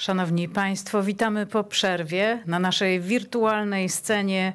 Szanowni 0.00 0.48
Państwo, 0.48 1.02
witamy 1.02 1.46
po 1.46 1.64
przerwie 1.64 2.42
na 2.46 2.58
naszej 2.58 3.00
wirtualnej 3.00 3.88
scenie. 3.88 4.52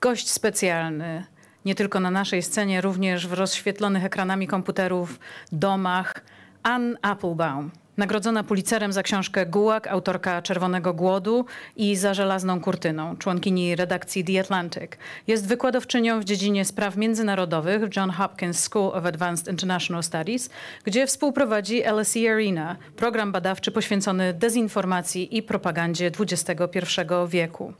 Gość 0.00 0.30
specjalny, 0.30 1.24
nie 1.64 1.74
tylko 1.74 2.00
na 2.00 2.10
naszej 2.10 2.42
scenie, 2.42 2.80
również 2.80 3.26
w 3.26 3.32
rozświetlonych 3.32 4.04
ekranami 4.04 4.46
komputerów 4.46 5.18
domach, 5.52 6.14
Ann 6.62 6.96
Applebaum. 7.02 7.70
Nagrodzona 7.96 8.44
Pulitzerem 8.44 8.92
za 8.92 9.02
książkę 9.02 9.46
Gułak, 9.46 9.86
autorka 9.86 10.42
Czerwonego 10.42 10.94
Głodu 10.94 11.44
i 11.76 11.96
Za 11.96 12.14
żelazną 12.14 12.60
kurtyną, 12.60 13.16
członkini 13.16 13.76
redakcji 13.76 14.24
The 14.24 14.40
Atlantic. 14.40 14.90
Jest 15.26 15.46
wykładowczynią 15.46 16.20
w 16.20 16.24
dziedzinie 16.24 16.64
spraw 16.64 16.96
międzynarodowych 16.96 17.84
w 17.84 17.96
John 17.96 18.10
Hopkins 18.10 18.60
School 18.60 18.88
of 18.94 19.06
Advanced 19.06 19.48
International 19.48 20.02
Studies, 20.02 20.50
gdzie 20.84 21.06
współprowadzi 21.06 21.82
LSE 21.82 22.32
Arena, 22.32 22.76
program 22.96 23.32
badawczy 23.32 23.70
poświęcony 23.70 24.34
dezinformacji 24.34 25.36
i 25.36 25.42
propagandzie 25.42 26.10
XXI 26.20 26.80
wieku. 27.28 27.72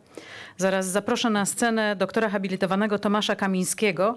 Zaraz 0.56 0.86
zaproszę 0.86 1.30
na 1.30 1.46
scenę 1.46 1.96
doktora 1.96 2.28
habilitowanego 2.28 2.98
Tomasza 2.98 3.36
Kamińskiego, 3.36 4.16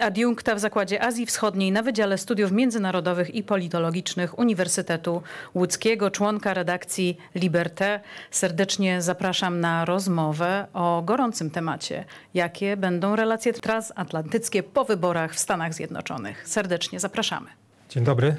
adiunkta 0.00 0.54
w 0.54 0.58
Zakładzie 0.58 1.02
Azji 1.02 1.26
Wschodniej 1.26 1.72
na 1.72 1.82
Wydziale 1.82 2.18
Studiów 2.18 2.52
Międzynarodowych 2.52 3.34
i 3.34 3.42
Politologicznych 3.42 4.38
Uniwersytetu 4.38 5.22
Łódzkiego, 5.54 6.10
członka 6.10 6.54
redakcji 6.54 7.18
Liberté. 7.34 8.00
Serdecznie 8.30 9.02
zapraszam 9.02 9.60
na 9.60 9.84
rozmowę 9.84 10.66
o 10.72 11.02
gorącym 11.04 11.50
temacie. 11.50 12.04
Jakie 12.34 12.76
będą 12.76 13.16
relacje 13.16 13.52
transatlantyckie 13.52 14.62
po 14.62 14.84
wyborach 14.84 15.34
w 15.34 15.38
Stanach 15.38 15.74
Zjednoczonych? 15.74 16.48
Serdecznie 16.48 17.00
zapraszamy. 17.00 17.46
Dzień 17.88 18.04
dobry. 18.04 18.36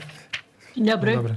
Dzień 0.76 0.86
dobry. 0.86 1.16
dobry. 1.16 1.36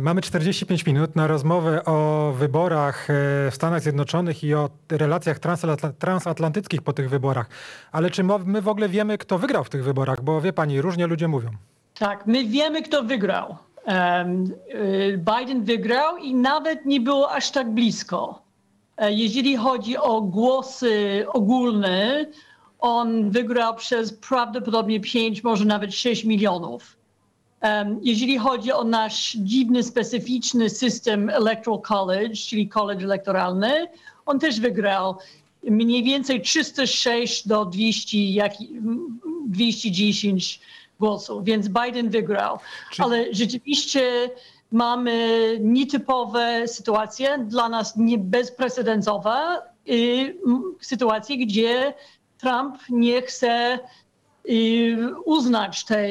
Mamy 0.00 0.20
45 0.20 0.86
minut 0.86 1.16
na 1.16 1.26
rozmowę 1.26 1.84
o 1.84 2.32
wyborach 2.38 3.10
e, 3.10 3.14
w 3.50 3.54
Stanach 3.54 3.82
Zjednoczonych 3.82 4.44
i 4.44 4.54
o 4.54 4.70
relacjach 4.90 5.38
transatlantyckich 5.98 6.82
po 6.82 6.92
tych 6.92 7.10
wyborach. 7.10 7.48
Ale 7.92 8.10
czy 8.10 8.24
my 8.46 8.62
w 8.62 8.68
ogóle 8.68 8.88
wiemy, 8.88 9.18
kto 9.18 9.38
wygrał 9.38 9.64
w 9.64 9.70
tych 9.70 9.84
wyborach? 9.84 10.22
Bo 10.22 10.40
wie 10.40 10.52
pani, 10.52 10.80
różnie 10.80 11.06
ludzie 11.06 11.28
mówią. 11.28 11.50
Tak, 11.98 12.26
my 12.26 12.44
wiemy, 12.44 12.82
kto 12.82 13.02
wygrał. 13.02 13.56
Um, 13.86 14.44
Biden 15.18 15.64
wygrał 15.64 16.16
i 16.16 16.34
nawet 16.34 16.86
nie 16.86 17.00
było 17.00 17.30
aż 17.30 17.50
tak 17.50 17.70
blisko. 17.70 18.42
E, 18.96 19.12
jeżeli 19.12 19.56
chodzi 19.56 19.96
o 19.96 20.20
głosy 20.20 21.24
ogólne, 21.28 22.26
on 22.78 23.30
wygrał 23.30 23.74
przez 23.74 24.12
prawdopodobnie 24.12 25.00
5, 25.00 25.44
może 25.44 25.64
nawet 25.64 25.94
6 25.94 26.24
milionów. 26.24 26.96
Jeżeli 28.02 28.38
chodzi 28.38 28.72
o 28.72 28.84
nasz 28.84 29.32
dziwny, 29.32 29.82
specyficzny 29.82 30.70
system 30.70 31.30
Electoral 31.30 31.80
College, 31.80 32.34
czyli 32.34 32.68
college 32.68 33.04
elektoralny, 33.04 33.86
on 34.26 34.38
też 34.38 34.60
wygrał 34.60 35.16
mniej 35.62 36.04
więcej 36.04 36.40
306 36.40 37.48
do 37.48 37.64
200, 37.64 38.18
jak, 38.18 38.52
210 39.46 40.60
głosów, 41.00 41.44
więc 41.44 41.68
Biden 41.68 42.10
wygrał. 42.10 42.58
Czy... 42.90 43.02
Ale 43.02 43.34
rzeczywiście 43.34 44.30
mamy 44.72 45.38
nietypowe 45.60 46.68
sytuacje, 46.68 47.38
dla 47.38 47.68
nas 47.68 47.96
nie 47.96 48.18
bezprecedensowe, 48.18 49.62
y, 49.88 50.36
sytuacje, 50.80 51.36
gdzie 51.36 51.94
Trump 52.38 52.78
nie 52.88 53.22
chce 53.22 53.78
uznać 55.24 55.84
te 55.84 56.06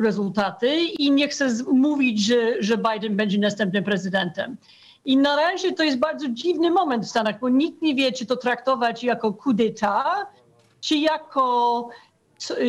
rezultaty 0.00 0.76
i 0.98 1.10
nie 1.10 1.28
chce 1.28 1.48
mówić, 1.72 2.26
że, 2.26 2.62
że 2.62 2.78
Biden 2.78 3.16
będzie 3.16 3.38
następnym 3.38 3.84
prezydentem. 3.84 4.56
I 5.04 5.16
na 5.16 5.36
razie 5.36 5.72
to 5.72 5.82
jest 5.82 5.98
bardzo 5.98 6.28
dziwny 6.28 6.70
moment 6.70 7.04
w 7.04 7.10
Stanach, 7.10 7.40
bo 7.40 7.48
nikt 7.48 7.82
nie 7.82 7.94
wie, 7.94 8.12
czy 8.12 8.26
to 8.26 8.36
traktować 8.36 9.04
jako 9.04 9.32
coup 9.32 9.56
d'etat, 9.56 10.26
czy 10.80 10.96
jako 10.96 11.88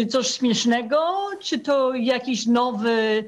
coś 0.09 0.27
śmiesznego, 0.27 1.29
czy 1.39 1.59
to 1.59 1.93
jakiś 1.93 2.45
nowy 2.45 3.25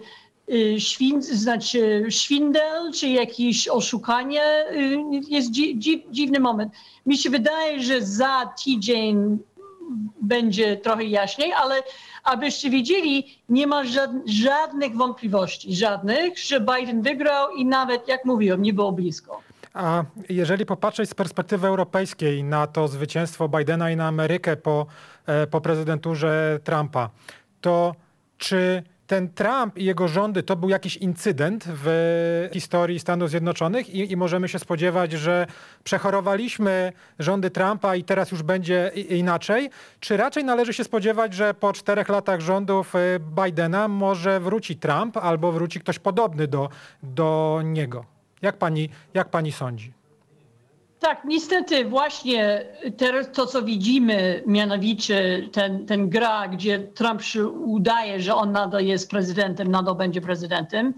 y, 0.49 0.75
świn, 0.79 1.21
znaczy 1.21 2.05
szwindel, 2.09 2.91
czy 2.93 3.07
jakieś 3.07 3.67
oszukanie. 3.67 4.65
Y, 4.71 4.97
jest 5.29 5.51
dzi, 5.51 6.05
dziwny 6.11 6.39
moment. 6.39 6.73
Mi 7.05 7.17
się 7.17 7.29
wydaje, 7.29 7.83
że 7.83 8.01
za 8.01 8.53
tydzień 8.65 9.39
będzie 10.21 10.77
trochę 10.77 11.03
jaśniej, 11.03 11.53
ale 11.53 11.83
abyście 12.23 12.69
wiedzieli, 12.69 13.41
nie 13.49 13.67
ma 13.67 13.83
żadnych 14.25 14.95
wątpliwości, 14.95 15.75
żadnych, 15.75 16.39
że 16.39 16.59
Biden 16.59 17.01
wygrał 17.01 17.51
i 17.51 17.65
nawet, 17.65 18.07
jak 18.07 18.25
mówiłem, 18.25 18.61
nie 18.61 18.73
było 18.73 18.91
blisko. 18.91 19.41
A 19.73 20.03
jeżeli 20.29 20.65
popatrzeć 20.65 21.09
z 21.09 21.13
perspektywy 21.13 21.67
europejskiej 21.67 22.43
na 22.43 22.67
to 22.67 22.87
zwycięstwo 22.87 23.49
Bidena 23.49 23.91
i 23.91 23.95
na 23.95 24.07
Amerykę 24.07 24.57
po, 24.57 24.85
e, 25.25 25.47
po 25.47 25.61
prezydenturze 25.61 26.59
Trumpa, 26.63 27.09
to 27.61 27.95
czy 28.37 28.83
ten 29.07 29.29
Trump 29.29 29.77
i 29.77 29.85
jego 29.85 30.07
rządy 30.07 30.43
to 30.43 30.55
był 30.55 30.69
jakiś 30.69 30.97
incydent 30.97 31.63
w 31.67 32.49
historii 32.53 32.99
Stanów 32.99 33.29
Zjednoczonych 33.29 33.89
i, 33.89 34.11
i, 34.11 34.17
możemy 34.17 34.49
się 34.49 34.59
spodziewać, 34.59 35.11
że 35.11 35.47
przechorowaliśmy 35.83 36.93
rządy 37.19 37.49
Trumpa 37.49 37.95
i 37.95 38.03
teraz 38.03 38.31
już 38.31 38.43
będzie 38.43 38.91
inaczej? 39.09 39.69
Czy 39.99 40.17
raczej 40.17 40.43
należy 40.43 40.73
się 40.73 40.83
spodziewać, 40.83 41.33
że 41.33 41.53
po 41.53 41.73
czterech 41.73 42.09
latach 42.09 42.39
rządów 42.39 42.95
y, 42.95 43.19
Bidena 43.19 43.87
może 43.87 44.39
wróci 44.39 44.75
Trump 44.75 45.17
albo 45.17 45.51
wróci 45.51 45.79
ktoś 45.79 45.99
podobny 45.99 46.47
do, 46.47 46.69
do 47.03 47.61
niego? 47.63 48.05
Jak 48.41 48.57
pani, 48.57 48.89
jak 49.13 49.29
pani 49.29 49.51
sądzi? 49.51 49.96
Tak, 50.99 51.25
niestety 51.25 51.85
właśnie 51.85 52.65
teraz 52.97 53.31
to, 53.31 53.45
co 53.45 53.61
widzimy, 53.61 54.43
mianowicie 54.45 55.49
ten, 55.51 55.85
ten 55.85 56.09
gra, 56.09 56.47
gdzie 56.47 56.79
Trump 56.79 57.21
się 57.21 57.47
udaje, 57.47 58.19
że 58.19 58.35
on 58.35 58.51
nadal 58.51 58.85
jest 58.85 59.09
prezydentem, 59.09 59.71
nadal 59.71 59.95
będzie 59.95 60.21
prezydentem, 60.21 60.93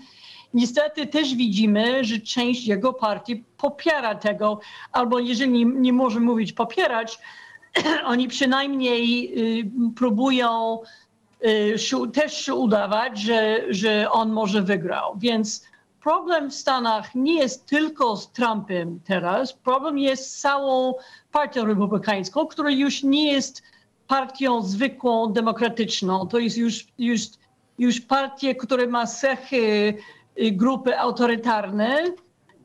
niestety 0.53 1.07
też 1.07 1.35
widzimy, 1.35 2.03
że 2.03 2.19
część 2.19 2.67
jego 2.67 2.93
partii 2.93 3.43
popiera 3.57 4.15
tego, 4.15 4.59
albo 4.91 5.19
jeżeli 5.19 5.65
nie, 5.65 5.93
może 5.93 6.19
mówić 6.19 6.53
popierać, 6.53 7.19
oni 8.05 8.27
przynajmniej 8.27 9.33
y, 9.59 9.71
próbują 9.95 10.79
y, 11.45 11.75
też 12.13 12.45
się 12.45 12.53
udawać, 12.53 13.19
że, 13.19 13.61
że 13.69 14.11
on 14.11 14.31
może 14.31 14.61
wygrał. 14.61 15.17
Więc 15.17 15.68
problem 16.03 16.49
w 16.49 16.55
Stanach 16.55 17.15
nie 17.15 17.39
jest 17.39 17.65
tylko 17.65 18.17
z 18.17 18.31
Trumpem 18.31 18.99
teraz, 19.05 19.53
problem 19.53 19.97
jest 19.97 20.31
z 20.31 20.41
całą 20.41 20.93
partią 21.31 21.65
republikańską, 21.65 22.45
która 22.47 22.69
już 22.69 23.03
nie 23.03 23.31
jest 23.31 23.63
partią 24.07 24.61
zwykłą, 24.61 25.33
demokratyczną. 25.33 26.27
To 26.27 26.39
jest 26.39 26.57
już, 26.57 26.87
już, 26.99 27.21
już 27.79 28.01
partia, 28.01 28.53
która 28.53 28.87
ma 28.87 29.05
cechy 29.05 29.93
y, 30.41 30.51
grupy 30.51 30.99
autorytarne 30.99 32.03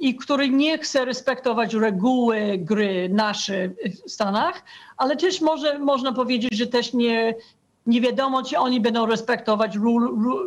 i 0.00 0.17
który 0.17 0.49
nie 0.49 0.78
chce 0.78 1.05
respektować 1.05 1.75
reguły 1.75 2.59
gry 2.59 3.09
nasze 3.09 3.69
w 4.06 4.11
Stanach, 4.11 4.62
ale 4.97 5.17
też 5.17 5.41
może, 5.41 5.78
można 5.78 6.12
powiedzieć, 6.12 6.55
że 6.55 6.67
też 6.67 6.93
nie, 6.94 7.34
nie 7.87 8.00
wiadomo, 8.00 8.43
czy 8.43 8.59
oni 8.59 8.81
będą 8.81 9.06
respektować 9.06 9.78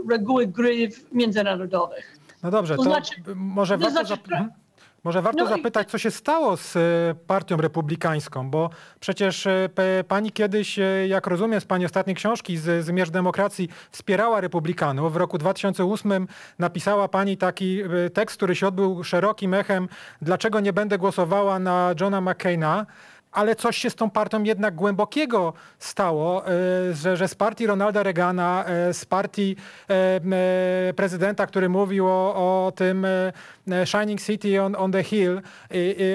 reguły 0.09 0.47
gry 0.47 0.89
międzynarodowych. 1.11 2.16
No 2.43 2.51
dobrze, 2.51 2.75
to, 2.75 2.83
to 2.83 2.89
znaczy, 2.89 3.15
może, 3.35 3.77
warto 3.77 3.91
znaczy, 3.91 4.13
mhm. 4.13 4.51
może 5.03 5.21
warto 5.21 5.43
no 5.43 5.49
zapytać, 5.49 5.89
co 5.89 5.97
się 5.97 6.11
stało 6.11 6.57
z 6.57 6.75
e, 6.75 6.79
partią 7.27 7.57
republikańską, 7.57 8.49
bo 8.49 8.69
przecież 8.99 9.47
e, 9.47 9.69
pani 10.07 10.31
kiedyś, 10.31 10.79
e, 10.79 11.07
jak 11.07 11.27
rozumiem 11.27 11.61
z 11.61 11.65
pani 11.65 11.85
ostatniej 11.85 12.15
książki 12.15 12.57
z 12.57 12.85
Zmierz 12.85 13.09
Demokracji, 13.09 13.69
wspierała 13.91 14.41
republikanów. 14.41 15.13
W 15.13 15.15
roku 15.15 15.37
2008 15.37 16.27
napisała 16.59 17.07
pani 17.07 17.37
taki 17.37 17.81
tekst, 18.13 18.37
który 18.37 18.55
się 18.55 18.67
odbył 18.67 19.03
szerokim 19.03 19.53
echem, 19.53 19.89
dlaczego 20.21 20.59
nie 20.59 20.73
będę 20.73 20.97
głosowała 20.97 21.59
na 21.59 21.93
Johna 22.01 22.21
McCaina 22.21 22.85
ale 23.37 23.55
coś 23.55 23.77
się 23.77 23.89
z 23.89 23.95
tą 23.95 24.09
partią 24.09 24.43
jednak 24.43 24.75
głębokiego 24.75 25.53
stało, 25.79 26.47
e, 26.47 26.49
że, 26.93 27.17
że 27.17 27.27
z 27.27 27.35
partii 27.35 27.67
Ronalda 27.67 28.03
Reagana, 28.03 28.65
e, 28.65 28.93
z 28.93 29.05
partii 29.05 29.55
e, 29.89 30.93
prezydenta, 30.93 31.47
który 31.47 31.69
mówił 31.69 32.07
o, 32.07 32.65
o 32.65 32.71
tym 32.71 33.07
Shining 33.85 34.21
City 34.21 34.61
on, 34.61 34.75
on 34.75 34.91
the 34.91 35.03
Hill, 35.03 35.41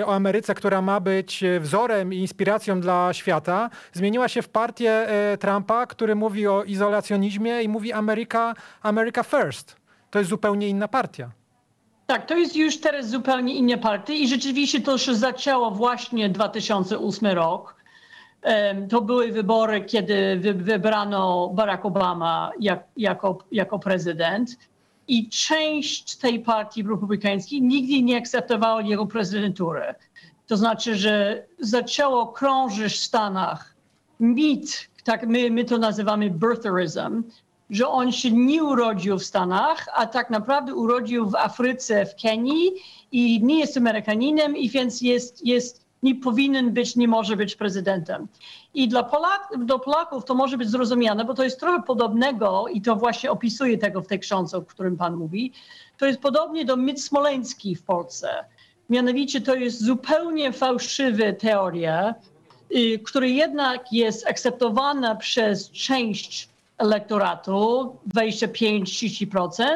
o 0.07 0.15
Ameryce, 0.15 0.55
która 0.55 0.83
ma 0.83 1.01
być 1.01 1.45
wzorem 1.61 2.13
i 2.13 2.17
inspiracją 2.17 2.81
dla 2.81 3.13
świata, 3.13 3.71
zmieniła 3.93 4.29
się 4.29 4.43
w 4.43 4.49
partię 4.49 5.07
Trumpa, 5.41 5.87
który 5.87 6.15
mówi 6.15 6.47
o 6.47 6.65
izolacjonizmie 6.65 7.63
i 7.63 7.69
mówi 7.69 7.93
America, 7.93 8.55
America 8.83 9.23
First. 9.23 9.77
To 10.11 10.19
jest 10.19 10.31
zupełnie 10.31 10.69
inna 10.69 10.89
partia. 10.89 11.42
Tak, 12.13 12.27
to 12.27 12.37
jest 12.37 12.57
już 12.57 12.81
teraz 12.81 13.09
zupełnie 13.09 13.55
inna 13.55 13.79
partia 13.79 14.15
i 14.15 14.29
rzeczywiście 14.29 14.81
to 14.81 14.99
się 14.99 15.15
zaczęło 15.15 15.71
właśnie 15.71 16.29
2008 16.29 17.27
rok. 17.27 17.77
To 18.89 19.01
były 19.01 19.33
wybory, 19.33 19.85
kiedy 19.85 20.41
wybrano 20.55 21.49
Barack 21.49 21.85
Obama 21.85 22.53
jak, 22.61 22.85
jako, 22.97 23.39
jako 23.53 23.79
prezydent. 23.79 24.51
i 25.09 25.29
część 25.29 26.17
tej 26.17 26.41
partii 26.41 26.83
republikańskiej 26.83 27.63
nigdy 27.63 28.03
nie 28.03 28.17
akceptowała 28.17 28.83
jego 28.83 29.07
prezydentury. 29.07 29.95
To 30.47 30.57
znaczy, 30.57 30.97
że 30.97 31.45
zaczęło 31.59 32.27
krążyć 32.27 32.93
w 32.93 32.97
Stanach 32.97 33.75
mit, 34.21 34.91
tak 35.05 35.27
my, 35.27 35.51
my 35.51 35.65
to 35.65 35.79
nazywamy 35.79 36.31
birtherism, 36.31 37.23
że 37.73 37.89
on 37.89 38.13
się 38.13 38.31
nie 38.31 38.65
urodził 38.65 39.19
w 39.19 39.25
Stanach, 39.25 39.87
a 39.95 40.07
tak 40.07 40.31
naprawdę 40.31 40.75
urodził 40.75 41.31
w 41.31 41.35
Afryce, 41.35 42.07
w 42.07 42.15
Kenii 42.23 42.73
i 43.13 43.43
nie 43.43 43.59
jest 43.59 43.77
Amerykaninem 43.77 44.57
i 44.57 44.71
więc 44.71 45.01
jest, 45.01 45.47
jest 45.47 45.83
nie 46.03 46.15
powinien 46.15 46.73
być, 46.73 46.97
nie 46.97 47.09
może 47.09 47.37
być 47.37 47.57
prezydentem. 47.57 48.29
I 48.75 48.89
dla, 48.89 49.03
Polak, 49.03 49.49
dla 49.59 49.79
Polaków 49.79 50.25
to 50.25 50.35
może 50.35 50.59
być 50.59 50.69
zrozumiane, 50.69 51.25
bo 51.25 51.35
to 51.35 51.45
jest 51.45 51.61
trochę 51.61 51.83
podobnego 51.83 52.65
i 52.73 52.83
to 52.83 52.97
właśnie 52.97 53.31
opisuje 53.31 53.79
tego 53.79 54.03
w 54.03 54.07
tej 54.07 54.21
książce, 54.21 54.57
o 54.57 54.63
którym 54.63 54.97
pan 54.97 55.17
mówi. 55.17 55.53
To 55.99 56.07
jest 56.07 56.21
podobnie 56.21 56.65
do 56.65 56.77
mit 56.77 57.03
smoleński 57.03 57.77
w 57.77 57.83
Polsce. 57.83 58.45
Mianowicie 58.91 59.41
to 59.41 59.55
jest 59.55 59.85
zupełnie 59.85 60.53
fałszywa 60.53 61.33
teoria, 61.39 62.15
y, 62.77 62.99
która 62.99 63.27
jednak 63.27 63.93
jest 63.93 64.27
akceptowana 64.27 65.15
przez 65.15 65.71
część 65.71 66.52
elektoratu, 66.79 67.97
25-30%, 68.15 69.67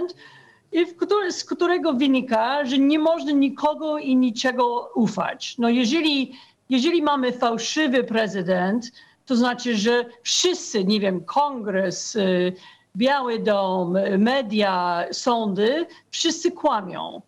i 0.73 0.87
który, 0.87 1.33
z 1.33 1.45
którego 1.45 1.93
wynika, 1.93 2.65
że 2.65 2.79
nie 2.79 2.99
można 2.99 3.33
nikogo 3.33 3.99
i 3.99 4.17
niczego 4.17 4.91
ufać. 4.95 5.59
No 5.59 5.69
jeżeli, 5.69 6.33
jeżeli 6.71 7.03
mamy 7.03 7.33
fałszywy 7.33 8.05
prezydent, 8.05 8.93
to 9.27 9.37
znaczy, 9.37 9.77
że 9.77 10.05
wszyscy, 10.23 10.85
nie 10.85 11.01
wiem, 11.01 11.25
kongres, 11.25 12.17
y, 12.17 12.53
Biały 12.97 13.39
Dom, 13.39 13.97
media, 14.19 15.05
sądy, 15.13 15.87
wszyscy 16.11 16.53
kłamią. 16.53 17.23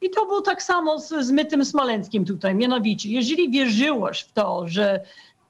I 0.00 0.10
to 0.10 0.26
było 0.26 0.40
tak 0.40 0.62
samo 0.62 0.98
z, 0.98 1.08
z 1.08 1.30
mytem 1.30 1.64
smoleńskim 1.64 2.24
tutaj. 2.24 2.54
Mianowicie, 2.54 3.10
jeżeli 3.10 3.50
wierzyłeś 3.50 4.20
w 4.20 4.32
to, 4.32 4.68
że 4.68 5.00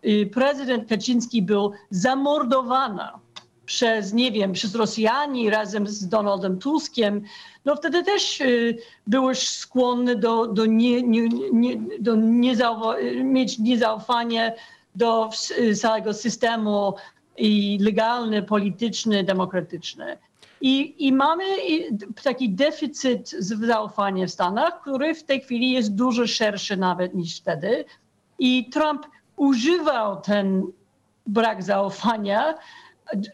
y, 0.04 0.30
prezydent 0.34 0.88
Kaczyński 0.88 1.42
był 1.42 1.72
zamordowany 1.90 3.02
przez, 3.66 4.12
nie 4.12 4.32
wiem, 4.32 4.52
przez 4.52 4.74
Rosjanie 4.74 5.50
razem 5.50 5.86
z 5.86 6.08
Donaldem 6.08 6.58
Tuskiem, 6.58 7.22
no 7.64 7.76
wtedy 7.76 8.02
też 8.02 8.40
y, 8.40 8.78
byłeś 9.06 9.48
skłonny 9.48 10.16
do, 10.16 10.46
do, 10.46 10.66
nie, 10.66 11.02
nie, 11.02 11.28
nie, 11.52 11.76
do 12.00 12.16
niezaufa 12.16 12.94
mieć 13.22 13.58
niezaufanie 13.58 14.54
do 14.94 15.30
całego 15.80 16.14
systemu 16.14 16.94
i 17.36 17.78
legalny, 17.80 18.42
polityczny, 18.42 19.24
demokratyczny. 19.24 20.18
I, 20.60 21.06
I 21.06 21.12
mamy 21.12 21.44
taki 22.22 22.50
deficyt 22.50 23.30
zaufania 23.30 24.26
w 24.26 24.30
Stanach, 24.30 24.80
który 24.80 25.14
w 25.14 25.24
tej 25.24 25.40
chwili 25.40 25.70
jest 25.70 25.94
dużo 25.94 26.26
szerszy 26.26 26.76
nawet 26.76 27.14
niż 27.14 27.40
wtedy. 27.40 27.84
I 28.38 28.70
Trump 28.70 29.06
używał 29.36 30.20
ten 30.20 30.62
brak 31.26 31.62
zaufania 31.62 32.54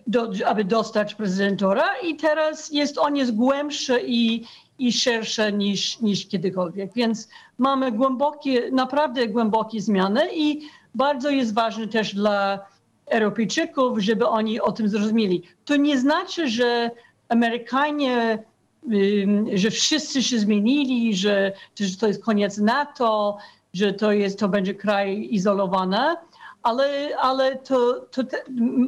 do, 0.07 0.31
aby 0.47 0.65
dostać 0.65 1.15
prezydentora 1.15 1.99
i 2.03 2.17
teraz 2.17 2.71
jest 2.73 2.99
on 2.99 3.17
jest 3.17 3.35
głębszy 3.35 4.01
i, 4.07 4.45
i 4.79 4.93
szerszy 4.93 5.53
niż, 5.53 6.01
niż 6.01 6.29
kiedykolwiek. 6.29 6.93
Więc 6.95 7.29
mamy 7.59 7.93
głębokie, 7.93 8.71
naprawdę 8.71 9.29
głębokie 9.29 9.81
zmiany 9.81 10.21
i 10.35 10.61
bardzo 10.95 11.31
jest 11.31 11.55
ważne 11.55 11.89
też 11.89 12.15
dla 12.15 12.67
Europejczyków, 13.07 13.99
żeby 13.99 14.27
oni 14.27 14.61
o 14.61 14.73
tym 14.73 14.89
zrozumieli. 14.89 15.43
To 15.65 15.77
nie 15.77 15.99
znaczy, 15.99 16.49
że 16.49 16.91
Amerykanie, 17.29 18.45
że 19.55 19.71
wszyscy 19.71 20.23
się 20.23 20.39
zmienili, 20.39 21.17
że, 21.17 21.53
że 21.81 21.97
to 21.97 22.07
jest 22.07 22.25
koniec 22.25 22.59
NATO, 22.59 23.39
że 23.75 23.93
to, 23.93 24.13
jest, 24.13 24.39
to 24.39 24.49
będzie 24.49 24.75
kraj 24.75 25.29
izolowany 25.31 26.17
ale, 26.63 27.09
ale 27.21 27.57
to, 27.57 28.07
to 28.11 28.25
te, 28.25 28.37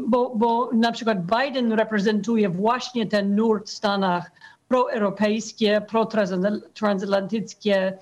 bo, 0.06 0.32
bo 0.36 0.70
na 0.72 0.92
przykład 0.92 1.18
Biden 1.26 1.72
reprezentuje 1.72 2.48
właśnie 2.48 3.06
ten 3.06 3.36
nurt 3.36 3.68
w 3.68 3.72
Stanach 3.72 4.30
proeuropejskie, 4.68 5.82
protransatlantyckie, 5.88 7.98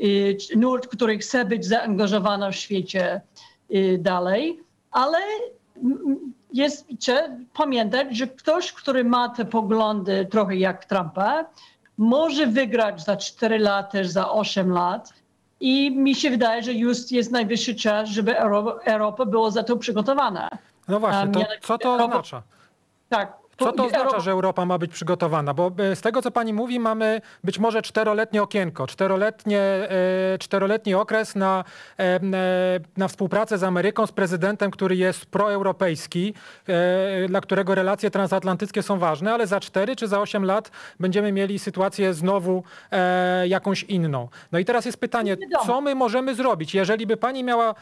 y, 0.00 0.36
nurt, 0.56 0.86
który 0.86 1.18
chce 1.18 1.44
być 1.44 1.66
zaangażowany 1.66 2.52
w 2.52 2.56
świecie 2.56 3.20
y, 3.74 3.98
dalej, 4.00 4.60
ale 4.90 5.18
jest, 6.52 6.86
trzeba 6.98 7.28
pamiętać, 7.54 8.16
że 8.16 8.26
ktoś, 8.26 8.72
który 8.72 9.04
ma 9.04 9.28
te 9.28 9.44
poglądy 9.44 10.26
trochę 10.30 10.56
jak 10.56 10.84
Trumpa, 10.84 11.44
może 11.98 12.46
wygrać 12.46 13.04
za 13.04 13.16
4 13.16 13.58
lata, 13.58 14.04
za 14.04 14.30
8 14.30 14.70
lat, 14.70 15.12
i 15.62 15.90
mi 15.90 16.14
się 16.14 16.30
wydaje, 16.30 16.62
że 16.62 16.72
już 16.72 17.10
jest 17.10 17.30
najwyższy 17.32 17.74
czas, 17.74 18.08
żeby 18.08 18.38
Europa 18.84 19.24
była 19.26 19.50
za 19.50 19.62
to 19.62 19.76
przygotowana. 19.76 20.50
No 20.88 21.00
właśnie, 21.00 21.32
to, 21.32 21.46
co 21.60 21.78
to 21.78 21.94
oznacza? 21.94 22.42
Tak, 23.08 23.32
co 23.64 23.72
to 23.72 23.84
oznacza, 23.84 24.20
że 24.20 24.30
Europa 24.30 24.64
ma 24.64 24.78
być 24.78 24.92
przygotowana? 24.92 25.54
Bo 25.54 25.70
e, 25.78 25.96
z 25.96 26.00
tego, 26.00 26.22
co 26.22 26.30
pani 26.30 26.52
mówi, 26.52 26.80
mamy 26.80 27.20
być 27.44 27.58
może 27.58 27.82
czteroletnie 27.82 28.42
okienko, 28.42 28.86
czteroletnie, 28.86 29.60
e, 29.60 30.38
czteroletni 30.38 30.94
okres 30.94 31.34
na, 31.34 31.64
e, 31.98 32.20
na 32.96 33.08
współpracę 33.08 33.58
z 33.58 33.62
Ameryką, 33.62 34.06
z 34.06 34.12
prezydentem, 34.12 34.70
który 34.70 34.96
jest 34.96 35.26
proeuropejski, 35.26 36.34
dla 37.28 37.40
którego 37.40 37.74
relacje 37.74 38.10
transatlantyckie 38.10 38.82
są 38.82 38.98
ważne, 38.98 39.34
ale 39.34 39.46
za 39.46 39.60
cztery 39.60 39.96
czy 39.96 40.08
za 40.08 40.20
osiem 40.20 40.44
lat 40.44 40.70
będziemy 41.00 41.32
mieli 41.32 41.58
sytuację 41.58 42.14
znowu 42.14 42.62
jakąś 43.44 43.82
inną. 43.82 44.28
No 44.52 44.58
i 44.58 44.64
teraz 44.64 44.84
jest 44.84 44.98
pytanie, 44.98 45.36
co 45.66 45.80
my 45.80 45.94
możemy 45.94 46.34
zrobić, 46.34 46.74
jeżeli 46.74 47.06
by 47.06 47.16
pani 47.16 47.44
miała, 47.44 47.74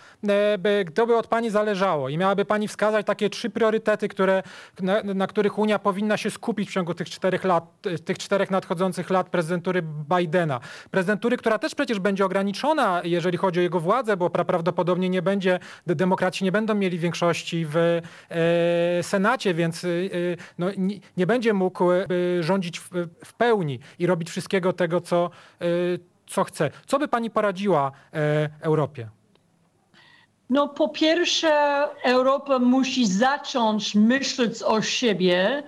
gdyby 0.84 1.16
od 1.16 1.26
pani 1.26 1.50
zależało 1.50 2.08
i 2.08 2.18
miałaby 2.18 2.44
pani 2.44 2.68
wskazać 2.68 3.06
takie 3.06 3.30
trzy 3.30 3.50
priorytety, 3.50 4.08
które, 4.08 4.42
na, 4.80 5.02
na 5.02 5.26
których 5.26 5.58
Unia 5.58 5.69
powinna 5.78 6.16
się 6.16 6.30
skupić 6.30 6.70
w 6.70 6.72
ciągu 6.72 6.94
tych 6.94 7.10
czterech 7.10 7.44
lat, 7.44 7.64
tych 8.04 8.18
czterech 8.18 8.50
nadchodzących 8.50 9.10
lat 9.10 9.28
prezydentury 9.28 9.82
Bidena. 9.82 10.60
Prezydentury, 10.90 11.36
która 11.36 11.58
też 11.58 11.74
przecież 11.74 11.98
będzie 11.98 12.24
ograniczona, 12.24 13.00
jeżeli 13.04 13.38
chodzi 13.38 13.60
o 13.60 13.62
jego 13.62 13.80
władzę, 13.80 14.16
bo 14.16 14.30
prawdopodobnie 14.30 15.08
nie 15.08 15.22
będzie, 15.22 15.58
demokraci 15.86 16.44
nie 16.44 16.52
będą 16.52 16.74
mieli 16.74 16.98
większości 16.98 17.66
w 17.68 17.76
e, 17.76 19.02
Senacie, 19.02 19.54
więc 19.54 19.84
e, 19.84 19.88
no, 20.58 20.66
nie, 21.16 21.26
będzie 21.26 21.52
mógł 21.52 21.92
e, 21.92 22.06
rządzić 22.40 22.80
w, 23.24 23.32
pełni 23.38 23.80
i 23.98 24.06
robić 24.06 24.30
wszystkiego 24.30 24.72
tego, 24.72 25.00
co, 25.00 25.30
e, 25.60 25.66
co 26.26 26.44
chce. 26.44 26.70
Co 26.86 26.98
by 26.98 27.08
pani 27.08 27.30
poradziła 27.30 27.92
e, 28.12 28.50
Europie? 28.60 29.08
No 30.50 30.68
po 30.68 30.88
pierwsze, 30.88 31.84
Europa 32.02 32.58
musi 32.58 33.06
zacząć 33.06 33.94
myśleć 33.94 34.62
o 34.62 34.82
siebie 34.82 35.62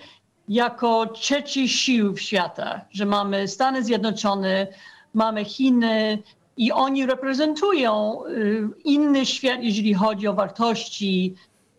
jako 0.48 1.06
trzeci 1.06 1.68
sił 1.68 2.12
w 2.12 2.20
świata, 2.20 2.80
że 2.90 3.06
mamy 3.06 3.48
Stany 3.48 3.84
Zjednoczone, 3.84 4.66
mamy 5.14 5.44
Chiny 5.44 6.22
i 6.56 6.72
oni 6.72 7.06
reprezentują 7.06 8.24
y, 8.26 8.68
inny 8.84 9.26
świat, 9.26 9.58
jeżeli 9.62 9.94
chodzi 9.94 10.28
o 10.28 10.34
wartości 10.34 11.34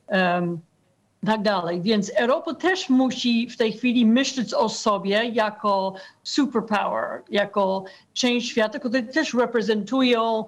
um, 0.07 0.59
tak 1.25 1.41
dalej. 1.41 1.81
Więc 1.81 2.11
Europa 2.15 2.53
też 2.53 2.89
musi 2.89 3.49
w 3.49 3.57
tej 3.57 3.71
chwili 3.73 4.05
myśleć 4.05 4.53
o 4.53 4.69
sobie 4.69 5.25
jako 5.25 5.93
superpower, 6.23 7.21
jako 7.29 7.83
część 8.13 8.49
świata, 8.49 8.79
które 8.79 9.03
też 9.03 9.33
reprezentują 9.33 10.45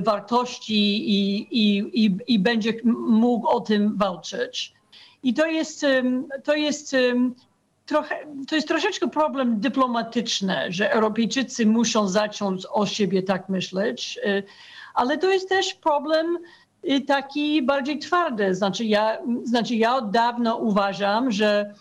wartości 0.00 1.10
i, 1.10 1.48
i, 1.50 1.78
i, 2.04 2.16
i 2.26 2.38
będzie 2.38 2.72
mógł 2.94 3.48
o 3.48 3.60
tym 3.60 3.96
walczyć. 3.96 4.72
I 5.22 5.34
to 5.34 5.46
jest, 5.46 5.86
to 6.44 6.54
jest 6.54 6.96
trochę, 7.86 8.16
to 8.48 8.54
jest 8.54 8.68
troszeczkę 8.68 9.08
problem 9.08 9.60
dyplomatyczny, 9.60 10.56
że 10.68 10.92
Europejczycy 10.92 11.66
muszą 11.66 12.08
zacząć 12.08 12.66
o 12.70 12.86
siebie 12.86 13.22
tak 13.22 13.48
myśleć, 13.48 14.18
y, 14.24 14.42
ale 14.94 15.18
to 15.18 15.30
jest 15.30 15.48
też 15.48 15.74
problem 15.74 16.38
taki 17.06 17.62
bardziej 17.62 17.98
twardy. 17.98 18.54
Znaczy 18.54 18.84
ja, 18.84 19.18
znaczy 19.44 19.74
ja 19.74 19.96
od 19.96 20.10
dawna 20.10 20.54
uważam, 20.54 21.30
że, 21.30 21.74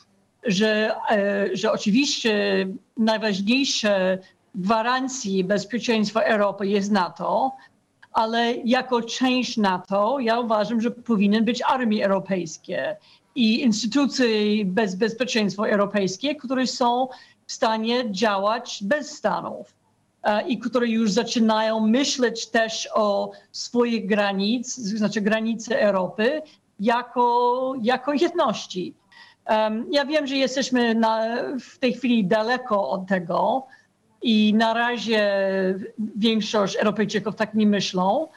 że, 0.44 0.96
e, 1.12 1.50
że 1.54 1.72
oczywiście 1.72 2.68
najważniejsze 2.98 4.18
gwarancji 4.56 5.44
bezpieczeństwa 5.44 6.22
Europy 6.22 6.68
jest 6.68 6.92
NATO, 6.92 7.52
ale 8.14 8.54
jako 8.54 9.02
część 9.02 9.58
NATO 9.58 10.20
ja 10.20 10.40
uważam, 10.40 10.82
że 10.82 10.92
powinny 10.92 11.42
być 11.42 11.62
armie 11.62 12.06
europejskie 12.06 12.98
i 13.36 13.62
instytucje 13.62 14.66
bez 14.66 14.96
bezpieczeństwa 14.96 15.68
europejskie, 15.68 16.36
które 16.36 16.68
są 16.68 17.08
w 17.48 17.52
stanie 17.52 18.12
działać 18.12 18.80
bez 18.84 19.12
Stanów 19.12 19.76
e, 20.24 20.48
i 20.48 20.60
które 20.60 20.88
już 20.88 21.12
zaczynają 21.12 21.88
myśleć 21.88 22.48
też 22.48 22.90
o 22.94 23.32
swoich 23.52 24.08
granic, 24.08 24.76
znaczy 24.76 25.22
granice 25.22 25.82
Europy, 25.82 26.42
jako, 26.80 27.74
jako 27.82 28.14
jedności. 28.14 28.94
Um, 29.50 29.88
ja 29.92 30.06
wiem, 30.06 30.28
że 30.28 30.36
jesteśmy 30.36 30.96
na, 30.96 31.38
w 31.60 31.78
tej 31.78 31.94
chwili 31.94 32.26
daleko 32.26 32.90
od 32.90 33.08
tego 33.08 33.68
i 34.26 34.54
na 34.54 34.74
razie 34.74 35.30
większość 36.16 36.76
Europejczyków 36.76 37.36
tak 37.36 37.54
nie 37.54 37.68
myślą, 37.68 38.28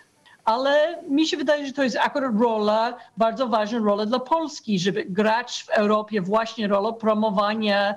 ale 0.45 1.03
mi 1.09 1.27
się 1.27 1.37
wydaje, 1.37 1.67
że 1.67 1.73
to 1.73 1.83
jest 1.83 1.97
akurat 1.97 2.41
rola, 2.41 2.99
bardzo 3.17 3.49
ważna 3.49 3.79
rola 3.79 4.07
dla 4.07 4.19
Polski, 4.19 4.79
żeby 4.79 5.05
grać 5.05 5.65
w 5.67 5.69
Europie 5.69 6.21
właśnie 6.21 6.69
rolę 6.69 6.93
promowania 6.93 7.95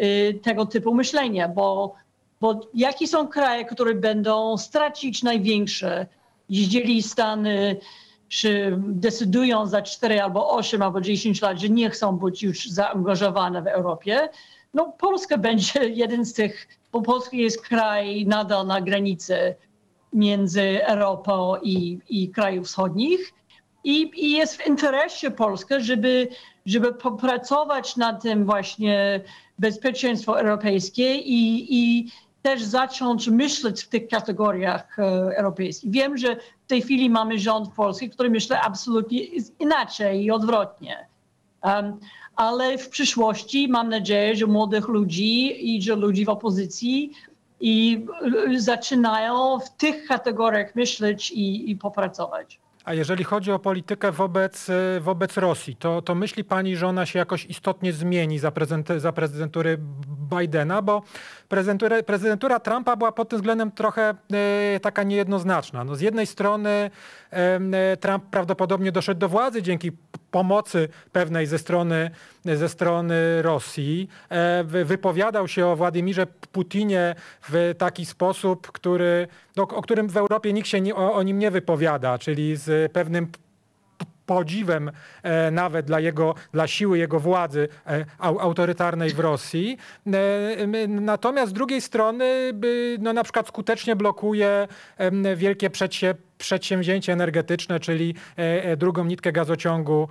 y, 0.00 0.40
tego 0.42 0.66
typu 0.66 0.94
myślenia, 0.94 1.48
bo, 1.48 1.94
bo 2.40 2.60
jakie 2.74 3.08
są 3.08 3.28
kraje, 3.28 3.64
które 3.64 3.94
będą 3.94 4.58
stracić 4.58 5.22
największe, 5.22 6.06
jeżeli 6.48 7.02
Stany 7.02 7.76
czy 8.28 8.78
decydują 8.78 9.66
za 9.66 9.82
4 9.82 10.22
albo 10.22 10.50
8 10.50 10.82
albo 10.82 11.00
10 11.00 11.42
lat, 11.42 11.60
że 11.60 11.68
nie 11.68 11.90
chcą 11.90 12.16
być 12.16 12.42
już 12.42 12.66
zaangażowane 12.66 13.62
w 13.62 13.66
Europie, 13.66 14.28
no 14.74 14.92
Polska 14.98 15.38
będzie 15.38 15.88
jeden 16.02 16.24
z 16.24 16.32
tych, 16.32 16.68
bo 16.92 17.02
Polska 17.02 17.36
jest 17.36 17.62
kraj 17.62 18.26
nadal 18.26 18.66
na 18.66 18.80
granicy 18.80 19.54
między 20.12 20.86
Europą 20.86 21.56
i, 21.62 21.98
i 22.08 22.30
krajów 22.30 22.66
wschodnich. 22.66 23.32
I, 23.84 24.10
I, 24.16 24.32
jest 24.32 24.56
w 24.56 24.66
interesie 24.66 25.30
Polski, 25.30 25.74
żeby, 25.78 26.28
żeby 26.66 26.94
popracować 26.94 27.96
nad 27.96 28.22
tym 28.22 28.44
właśnie 28.44 29.20
bezpieczeństwo 29.58 30.40
europejskie 30.40 31.14
i, 31.14 31.66
i 31.70 32.10
też 32.42 32.62
zacząć 32.62 33.28
myśleć 33.28 33.82
w 33.82 33.88
tych 33.88 34.08
kategoriach 34.08 34.98
e, 34.98 35.02
europejskich. 35.36 35.90
Wiem, 35.90 36.16
że 36.16 36.36
w 36.36 36.66
tej 36.66 36.82
chwili 36.82 37.10
mamy 37.10 37.38
rząd 37.38 37.74
polski, 37.74 38.10
który 38.10 38.30
myśli 38.30 38.56
absolutnie 38.62 39.24
inaczej 39.58 40.24
i 40.24 40.30
odwrotnie. 40.30 41.08
Um, 41.64 42.00
ale 42.36 42.78
w 42.78 42.88
przyszłości 42.88 43.68
mam 43.68 43.88
nadzieję, 43.88 44.36
że 44.36 44.46
młodych 44.46 44.88
ludzi 44.88 45.74
i 45.74 45.82
że 45.82 45.96
ludzi 45.96 46.24
w 46.24 46.28
opozycji 46.28 47.12
i 47.60 48.06
zaczynają 48.56 49.58
w 49.58 49.70
tych 49.76 50.06
kategoriach 50.06 50.74
myśleć 50.74 51.30
i, 51.30 51.70
i 51.70 51.76
popracować. 51.76 52.61
A 52.84 52.94
jeżeli 52.94 53.24
chodzi 53.24 53.52
o 53.52 53.58
politykę 53.58 54.12
wobec, 54.12 54.70
wobec 55.00 55.36
Rosji, 55.36 55.76
to, 55.76 56.02
to 56.02 56.14
myśli 56.14 56.44
pani, 56.44 56.76
że 56.76 56.86
ona 56.86 57.06
się 57.06 57.18
jakoś 57.18 57.46
istotnie 57.46 57.92
zmieni 57.92 58.38
za, 58.38 58.52
za 58.96 59.12
prezydentury 59.12 59.78
Bidena? 60.38 60.82
Bo 60.82 61.02
prezydentura, 61.48 62.02
prezydentura 62.02 62.60
Trumpa 62.60 62.96
była 62.96 63.12
pod 63.12 63.28
tym 63.28 63.38
względem 63.38 63.70
trochę 63.70 64.14
e, 64.74 64.80
taka 64.80 65.02
niejednoznaczna. 65.02 65.84
No 65.84 65.96
z 65.96 66.00
jednej 66.00 66.26
strony 66.26 66.90
e, 67.30 67.96
Trump 67.96 68.24
prawdopodobnie 68.30 68.92
doszedł 68.92 69.20
do 69.20 69.28
władzy 69.28 69.62
dzięki 69.62 69.92
pomocy 70.30 70.88
pewnej 71.12 71.46
ze 71.46 71.58
strony, 71.58 72.10
ze 72.44 72.68
strony 72.68 73.42
Rosji. 73.42 74.08
E, 74.28 74.64
wypowiadał 74.64 75.48
się 75.48 75.66
o 75.66 75.76
Władimirze 75.76 76.26
Putinie 76.26 77.14
w 77.50 77.74
taki 77.78 78.06
sposób, 78.06 78.72
który, 78.72 79.28
o 79.56 79.82
którym 79.82 80.08
w 80.08 80.16
Europie 80.16 80.52
nikt 80.52 80.68
się 80.68 80.80
nie, 80.80 80.94
o, 80.94 81.14
o 81.14 81.22
nim 81.22 81.38
nie 81.38 81.50
wypowiada, 81.50 82.18
czyli 82.18 82.56
z 82.56 82.92
pewnym 82.92 83.28
podziwem 84.26 84.90
e, 85.22 85.50
nawet 85.50 85.86
dla, 85.86 86.00
jego, 86.00 86.34
dla 86.52 86.66
siły 86.66 86.98
jego 86.98 87.20
władzy 87.20 87.68
e, 87.86 88.04
autorytarnej 88.20 89.10
w 89.10 89.18
Rosji. 89.18 89.76
Natomiast 90.88 91.50
z 91.50 91.54
drugiej 91.54 91.80
strony 91.80 92.52
no, 92.98 93.12
na 93.12 93.24
przykład 93.24 93.48
skutecznie 93.48 93.96
blokuje 93.96 94.68
wielkie 95.36 95.70
przedsięwzięcie 96.38 97.12
energetyczne, 97.12 97.80
czyli 97.80 98.14
drugą 98.76 99.04
nitkę 99.04 99.32
gazociągu 99.32 100.08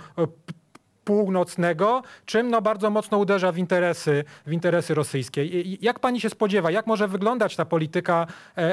północnego, 1.03 2.01
czym 2.25 2.49
no 2.49 2.61
bardzo 2.61 2.89
mocno 2.89 3.17
uderza 3.17 3.51
w 3.51 3.57
interesy, 3.57 4.23
w 4.45 4.51
interesy 4.51 4.93
rosyjskie. 4.93 5.45
Jak 5.81 5.99
pani 5.99 6.21
się 6.21 6.29
spodziewa, 6.29 6.71
jak 6.71 6.87
może 6.87 7.07
wyglądać 7.07 7.55
ta 7.55 7.65
polityka 7.65 8.27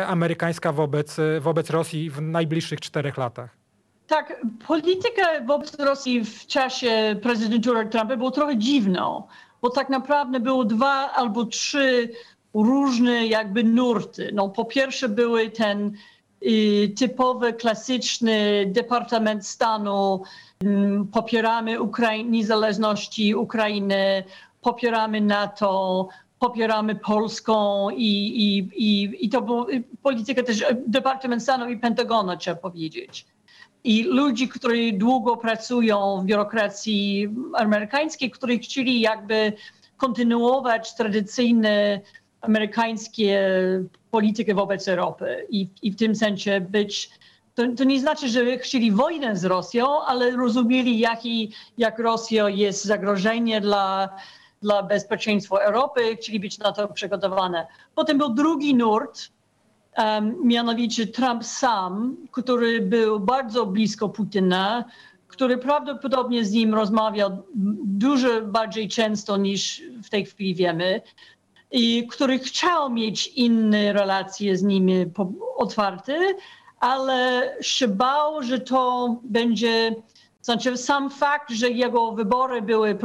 amerykańska 0.07 0.73
wobec, 0.73 1.17
wobec 1.41 1.71
Rosji 1.71 2.11
w 2.11 2.21
najbliższych 2.21 2.81
czterech 2.81 3.17
latach? 3.17 3.57
Tak, 4.07 4.41
polityka 4.67 5.23
wobec 5.47 5.75
Rosji 5.75 6.25
w 6.25 6.47
czasie 6.47 7.17
prezydentury 7.23 7.89
Trumpa 7.89 8.17
była 8.17 8.31
trochę 8.31 8.57
dziwną, 8.57 9.23
bo 9.63 9.71
tak 9.71 9.89
naprawdę 9.89 10.41
było 10.41 10.65
dwa 10.65 11.13
albo 11.13 11.45
trzy 11.45 12.11
różne 12.55 13.27
jakby 13.27 13.65
nurty. 13.65 14.31
No, 14.35 14.49
po 14.49 14.65
pierwsze 14.65 15.09
były 15.09 15.51
ten 15.51 15.93
y, 16.47 16.93
typowy, 16.99 17.53
klasyczny 17.53 18.65
Departament 18.67 19.47
Stanu, 19.47 20.23
popieramy 21.13 21.81
Ukrai- 21.81 22.31
niezależności 22.31 23.35
Ukrainy, 23.35 24.25
popieramy 24.61 25.21
NATO, 25.21 26.09
popieramy 26.39 26.95
Polską 26.95 27.91
i, 27.91 28.07
i, 28.07 28.59
i, 28.59 29.17
i 29.27 29.29
to 29.29 29.43
była 29.43 29.67
polityka 30.03 30.43
też 30.43 30.65
Departament 30.87 31.43
Stanu 31.43 31.69
i 31.69 31.79
Pentagonu, 31.79 32.37
trzeba 32.37 32.57
powiedzieć. 32.57 33.27
I 33.85 34.03
ludzi, 34.03 34.49
którzy 34.49 34.93
długo 34.93 35.37
pracują 35.37 36.21
w 36.23 36.25
biurokracji 36.25 37.29
amerykańskiej, 37.55 38.31
którzy 38.31 38.59
chcieli 38.59 39.01
jakby 39.01 39.53
kontynuować 39.97 40.95
tradycyjne 40.95 42.01
amerykańskie 42.41 43.51
politykę 44.11 44.55
wobec 44.55 44.89
Europy 44.89 45.47
i, 45.51 45.69
i 45.83 45.91
w 45.91 45.97
tym 45.97 46.15
sensie 46.15 46.61
być 46.61 47.11
to, 47.59 47.65
to, 47.77 47.85
nie 47.85 48.01
znaczy, 48.01 48.29
że 48.29 48.59
chcieli 48.59 48.93
wojnę 48.93 49.37
z 49.37 49.45
Rosją, 49.45 50.05
ale 50.05 50.31
rozumieli, 50.31 50.99
jaki, 50.99 51.53
jak 51.79 51.99
Rosja 51.99 52.49
jest 52.49 52.85
zagrożenie 52.85 53.61
dla, 53.61 54.09
dla 54.63 54.83
bezpieczeństwa 54.83 55.59
Europy, 55.59 56.17
chcieli 56.17 56.41
być 56.41 56.59
na 56.59 56.73
to 56.73 56.89
przygotowane. 56.89 57.67
Potem 57.95 58.19
był 58.19 58.29
drugi 58.35 58.75
nurt, 58.75 59.29
um, 59.97 60.37
mianowicie 60.45 61.07
Trump 61.07 61.45
sam, 61.45 62.17
który 62.31 62.81
był 62.81 63.21
bardzo 63.21 63.67
blisko 63.67 64.09
Putina, 64.09 64.85
który 65.29 65.59
prawdopodobnie 65.59 66.45
z 66.45 66.53
nim 66.53 66.75
rozmawiał 66.75 67.43
dużo 67.85 68.43
bardziej 68.43 68.89
często 68.89 69.37
niż 69.37 69.83
w 70.05 70.11
tej 70.11 70.25
chwili 70.25 70.55
wiemy 70.55 71.01
i 71.71 72.07
który 72.07 72.39
chciał 72.39 72.91
mieć 72.91 73.27
inne 73.27 73.93
relacje 73.93 74.57
z 74.57 74.63
nimi 74.63 75.07
otwarte, 75.57 76.35
ale 76.81 77.55
się 77.61 77.89
bał, 77.89 78.43
że 78.43 78.61
to 78.61 79.17
będzie, 79.23 79.95
znaczy 80.43 80.77
sam 80.77 81.11
fakt, 81.11 81.51
że 81.51 81.71
jego 81.71 82.13
wybory 82.13 82.63
były 82.63 82.99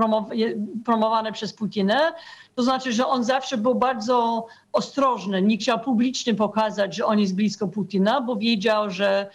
promowane 0.86 1.32
przez 1.32 1.54
Putina, 1.54 2.14
to 2.56 2.64
znaczy, 2.64 2.94
że 2.94 3.08
on 3.08 3.24
zawsze 3.24 3.58
był 3.58 3.76
bardzo 3.76 4.48
ostrożny. 4.74 5.42
Nie 5.42 5.58
chciał 5.58 5.80
publicznie 5.80 6.36
pokazać, 6.36 6.96
że 6.96 7.06
on 7.06 7.20
jest 7.20 7.36
blisko 7.36 7.68
Putina, 7.68 8.22
bo 8.22 8.36
wiedział, 8.36 8.90
że, 8.90 9.30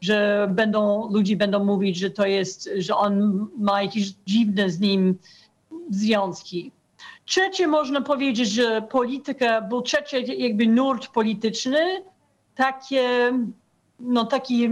że 0.00 0.48
będą, 0.50 1.08
ludzie 1.10 1.36
będą 1.36 1.64
mówić, 1.64 1.96
że 1.96 2.10
to 2.10 2.26
jest, 2.26 2.70
że 2.76 2.96
on 2.96 3.46
ma 3.58 3.82
jakieś 3.82 4.14
dziwne 4.26 4.70
z 4.70 4.80
nim 4.80 5.18
związki. 5.90 6.72
Trzecie 7.24 7.66
można 7.66 8.00
powiedzieć, 8.00 8.50
że 8.50 8.82
polityka, 8.82 9.60
był 9.60 9.82
trzeci 9.82 10.42
jakby 10.42 10.66
nurt 10.66 11.08
polityczny, 11.08 12.02
takie, 12.54 13.32
no 14.00 14.24
taki 14.24 14.70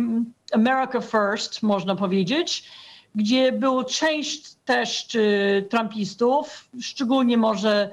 America 0.53 1.01
First 1.01 1.63
można 1.63 1.97
powiedzieć, 1.97 2.71
gdzie 3.15 3.53
było 3.53 3.85
część 3.85 4.55
też 4.65 5.15
y, 5.15 5.67
trumpistów, 5.71 6.69
szczególnie 6.81 7.37
może 7.37 7.91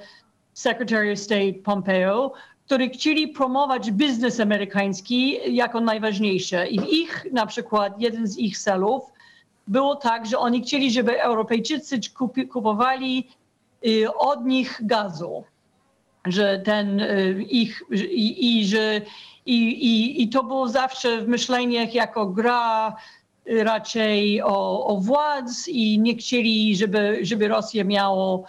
Secretary 0.53 1.13
of 1.13 1.19
State 1.19 1.53
Pompeo, 1.63 2.33
którzy 2.65 2.89
chcieli 2.89 3.27
promować 3.27 3.91
biznes 3.91 4.39
amerykański 4.39 5.37
jako 5.55 5.81
najważniejsze. 5.81 6.69
I 6.69 7.01
ich, 7.01 7.25
na 7.31 7.45
przykład, 7.45 8.01
jeden 8.01 8.27
z 8.27 8.37
ich 8.37 8.57
celów 8.57 9.03
było 9.67 9.95
tak, 9.95 10.25
że 10.25 10.39
oni 10.39 10.61
chcieli, 10.61 10.91
żeby 10.91 11.21
Europejczycy 11.21 11.99
kupi, 12.17 12.47
kupowali 12.47 13.27
y, 13.87 14.13
od 14.13 14.45
nich 14.45 14.79
gazu. 14.83 15.43
Że 16.25 16.59
ten 16.65 16.99
y, 16.99 17.45
ich, 17.49 17.83
i, 18.11 18.59
i 18.59 18.65
że 18.67 19.01
i, 19.45 19.55
i, 19.67 20.23
i 20.23 20.29
to 20.29 20.43
było 20.43 20.69
zawsze 20.69 21.21
w 21.21 21.27
myśleniach 21.27 21.93
jako 21.93 22.25
gra 22.25 22.95
raczej 23.45 24.41
o, 24.41 24.85
o 24.85 24.97
władz 24.97 25.67
i 25.67 25.99
nie 25.99 26.15
chcieli, 26.15 26.75
żeby, 26.75 27.19
żeby 27.21 27.47
Rosja 27.47 27.83
miało 27.83 28.43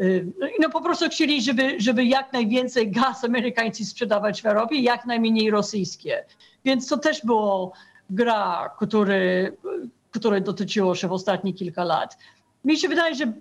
y, 0.00 0.26
no 0.60 0.70
po 0.70 0.80
prostu 0.80 1.08
chcieli, 1.08 1.42
żeby, 1.42 1.80
żeby 1.80 2.04
jak 2.04 2.32
najwięcej 2.32 2.90
gaz 2.90 3.24
amerykański 3.24 3.84
sprzedawać 3.84 4.42
w 4.42 4.46
Europie, 4.46 4.80
jak 4.80 5.06
najmniej 5.06 5.50
rosyjskie. 5.50 6.24
Więc 6.64 6.88
to 6.88 6.98
też 6.98 7.24
było 7.24 7.72
gra, 8.10 8.70
który, 8.76 9.56
które 10.10 10.40
dotyczyło 10.40 10.94
się 10.94 11.08
w 11.08 11.12
ostatnich 11.12 11.56
kilka 11.56 11.84
lat. 11.84 12.18
Mi 12.64 12.76
się 12.76 12.88
wydaje, 12.88 13.14
że, 13.14 13.32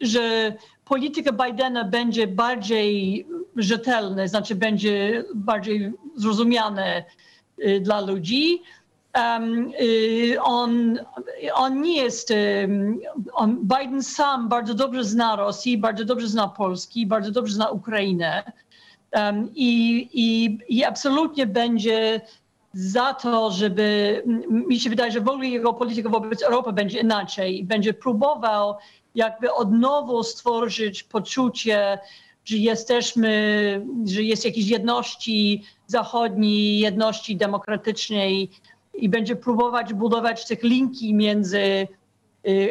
że 0.00 0.52
polityka 0.84 1.32
Bidena 1.32 1.84
będzie 1.84 2.26
bardziej 2.26 3.26
rzetelna, 3.56 4.26
znaczy 4.26 4.54
będzie 4.54 5.24
bardziej 5.34 5.92
zrozumiane 6.16 7.04
y, 7.58 7.80
dla 7.80 8.00
ludzi. 8.00 8.62
Um, 9.16 9.72
on, 10.42 10.98
on 11.54 11.82
nie 11.82 11.96
jest, 11.96 12.32
on, 13.32 13.58
Biden 13.62 14.02
sam 14.02 14.48
bardzo 14.48 14.74
dobrze 14.74 15.04
zna 15.04 15.36
Rosję, 15.36 15.78
bardzo 15.78 16.04
dobrze 16.04 16.28
zna 16.28 16.48
Polski, 16.48 17.06
bardzo 17.06 17.30
dobrze 17.30 17.54
zna 17.54 17.70
Ukrainę. 17.70 18.52
I, 19.54 20.08
i, 20.12 20.58
i 20.68 20.84
absolutnie 20.84 21.46
będzie 21.46 22.20
za 22.72 23.14
to, 23.14 23.50
żeby, 23.50 24.22
mi 24.48 24.80
się 24.80 24.90
wydaje, 24.90 25.12
że 25.12 25.20
w 25.20 25.28
ogóle 25.28 25.48
jego 25.48 25.72
polityka 25.72 26.08
wobec 26.08 26.42
Europy 26.42 26.72
będzie 26.72 27.00
inaczej. 27.00 27.64
Będzie 27.64 27.94
próbował 27.94 28.74
jakby 29.14 29.52
od 29.52 29.72
nowa 29.72 30.22
stworzyć 30.22 31.02
poczucie, 31.02 31.98
że 32.44 32.56
jesteśmy, 32.56 33.86
że 34.04 34.22
jest 34.22 34.44
jakiejś 34.44 34.68
jedności 34.68 35.64
zachodniej, 35.86 36.78
jedności 36.78 37.36
demokratycznej 37.36 38.50
i 38.94 39.08
będzie 39.08 39.36
próbować 39.36 39.94
budować 39.94 40.46
te 40.46 40.54
linki 40.62 41.14
między 41.14 41.88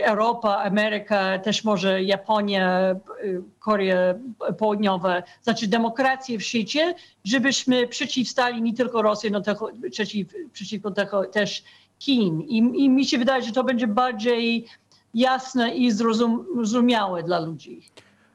Europa, 0.03 0.63
Ameryka, 0.63 1.39
też 1.39 1.63
może 1.63 2.03
Japonia, 2.03 2.95
y, 3.23 3.41
Korea 3.59 4.13
Południowa, 4.57 5.23
znaczy 5.41 5.67
demokrację 5.67 6.37
w 6.37 6.43
świecie, 6.43 6.95
żebyśmy 7.23 7.87
przeciwstali 7.87 8.61
nie 8.61 8.73
tylko 8.73 9.01
Rosji, 9.01 9.31
no 9.31 9.41
tylko 9.41 9.71
przeciw, 9.91 10.27
przeciwko 10.53 10.91
tego 10.91 11.25
też 11.25 11.63
Chin. 11.99 12.41
I, 12.41 12.57
I 12.57 12.89
mi 12.89 13.05
się 13.05 13.17
wydaje, 13.17 13.43
że 13.43 13.51
to 13.51 13.63
będzie 13.63 13.87
bardziej 13.87 14.65
jasne 15.13 15.75
i 15.75 15.91
zrozumiałe 15.91 17.23
dla 17.23 17.39
ludzi 17.39 17.81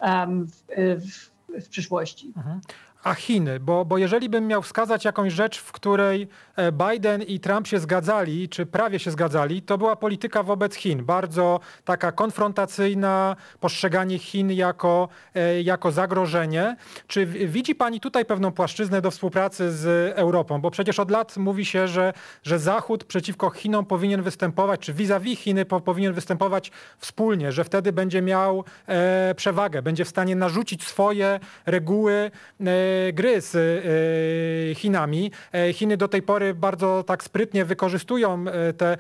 um, 0.01 0.47
w, 0.47 0.62
w, 1.01 1.31
w 1.65 1.69
przyszłości. 1.69 2.33
Mhm 2.37 2.61
a 3.03 3.15
Chiny, 3.15 3.61
bo, 3.61 3.85
bo 3.85 3.99
jeżeli 3.99 4.29
bym 4.29 4.47
miał 4.47 4.63
wskazać 4.63 5.05
jakąś 5.05 5.33
rzecz, 5.33 5.59
w 5.59 5.73
której 5.73 6.29
e, 6.57 6.73
Biden 6.73 7.23
i 7.23 7.41
Trump 7.41 7.67
się 7.67 7.79
zgadzali, 7.79 8.49
czy 8.49 8.67
prawie 8.67 8.99
się 8.99 9.11
zgadzali, 9.11 9.63
to 9.63 9.79
była 9.79 9.97
polityka 9.97 10.43
wobec 10.43 10.75
Chin. 10.75 11.05
Bardzo 11.05 11.61
taka 11.85 12.13
konfrontacyjna, 12.13 13.37
postrzeganie 13.61 14.19
Chin 14.19 14.53
jako, 14.53 15.09
e, 15.35 15.63
jako 15.63 15.93
zagrożenie. 15.93 16.77
Czy 17.07 17.27
widzi 17.27 17.75
pani 17.75 18.01
tutaj 18.01 18.25
pewną 18.25 18.53
płaszczyznę 18.53 19.01
do 19.01 19.11
współpracy 19.11 19.73
z 19.73 20.13
Europą? 20.19 20.61
Bo 20.61 20.71
przecież 20.71 20.99
od 20.99 21.11
lat 21.11 21.37
mówi 21.37 21.65
się, 21.65 21.89
że, 21.89 22.13
że 22.43 22.59
Zachód 22.59 23.05
przeciwko 23.05 23.51
Chinom 23.51 23.87
powinien 23.87 24.23
występować, 24.23 24.81
czy 24.81 24.93
vis-a-vis 24.93 25.41
Chiny 25.41 25.65
po, 25.65 25.81
powinien 25.81 26.13
występować 26.13 26.71
wspólnie, 26.99 27.53
że 27.53 27.65
wtedy 27.65 27.93
będzie 27.93 28.23
miał 28.23 28.65
e, 28.87 29.35
przewagę, 29.35 29.83
będzie 29.83 30.05
w 30.05 30.09
stanie 30.09 30.37
narzucić 30.37 30.85
swoje 30.87 31.41
reguły 31.67 32.31
e, 32.61 32.92
gry 33.13 33.41
z 33.41 33.55
e, 33.57 34.75
Chinami. 34.75 35.31
E, 35.53 35.73
Chiny 35.73 35.97
do 35.97 36.09
tej 36.09 36.23
pory 36.23 36.55
bardzo 36.55 37.03
tak 37.03 37.25
sprytnie 37.25 37.65
wykorzystują 37.65 38.45
e, 38.49 38.73
te 38.73 38.97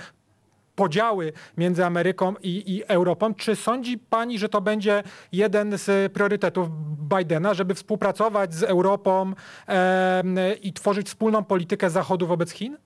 podziały 0.76 1.32
między 1.56 1.84
Ameryką 1.84 2.34
i, 2.42 2.74
i, 2.76 2.84
Europą. 2.84 3.34
Czy 3.34 3.56
sądzi 3.56 3.98
pani, 3.98 4.38
że 4.38 4.48
to 4.48 4.60
będzie 4.60 5.02
jeden 5.32 5.78
z 5.78 6.12
priorytetów 6.12 6.68
Bidena, 7.18 7.54
żeby 7.54 7.74
współpracować 7.74 8.54
z 8.54 8.62
Europą 8.62 9.32
e, 9.68 10.22
i 10.62 10.72
tworzyć 10.72 11.06
wspólną 11.06 11.44
politykę 11.44 11.90
Zachodu 11.90 12.26
wobec 12.26 12.50
Chin? 12.50 12.76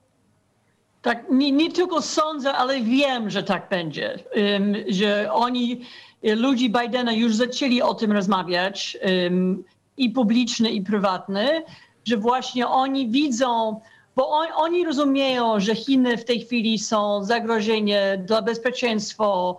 Tak, 1.03 1.25
nie, 1.31 1.53
nie, 1.53 1.73
tylko 1.73 2.03
sądzę, 2.03 2.53
ale 2.53 2.81
wiem, 2.81 3.31
że 3.31 3.43
tak 3.43 3.69
będzie. 3.69 4.19
Um, 4.37 4.75
że 4.89 5.33
oni, 5.33 5.81
ludzi 6.23 6.71
Bidena 6.71 7.13
już 7.13 7.35
zaczęli 7.35 7.83
o 7.83 7.95
tym 7.95 8.13
rozmawiać. 8.13 8.99
Um, 9.25 9.65
i 9.97 10.11
publiczny, 10.11 10.71
i 10.71 10.83
prywatny, 10.83 11.63
że 12.05 12.17
właśnie 12.17 12.69
oni 12.69 13.09
widzą, 13.09 13.81
bo 14.17 14.29
on, 14.29 14.47
oni 14.55 14.85
rozumieją, 14.85 15.61
że 15.61 15.75
Chiny 15.75 16.17
w 16.17 16.25
tej 16.25 16.41
chwili 16.41 16.79
są 16.79 17.25
zagrożenie 17.25 18.23
dla 18.27 18.43
bezpieczeństwa 18.43 19.55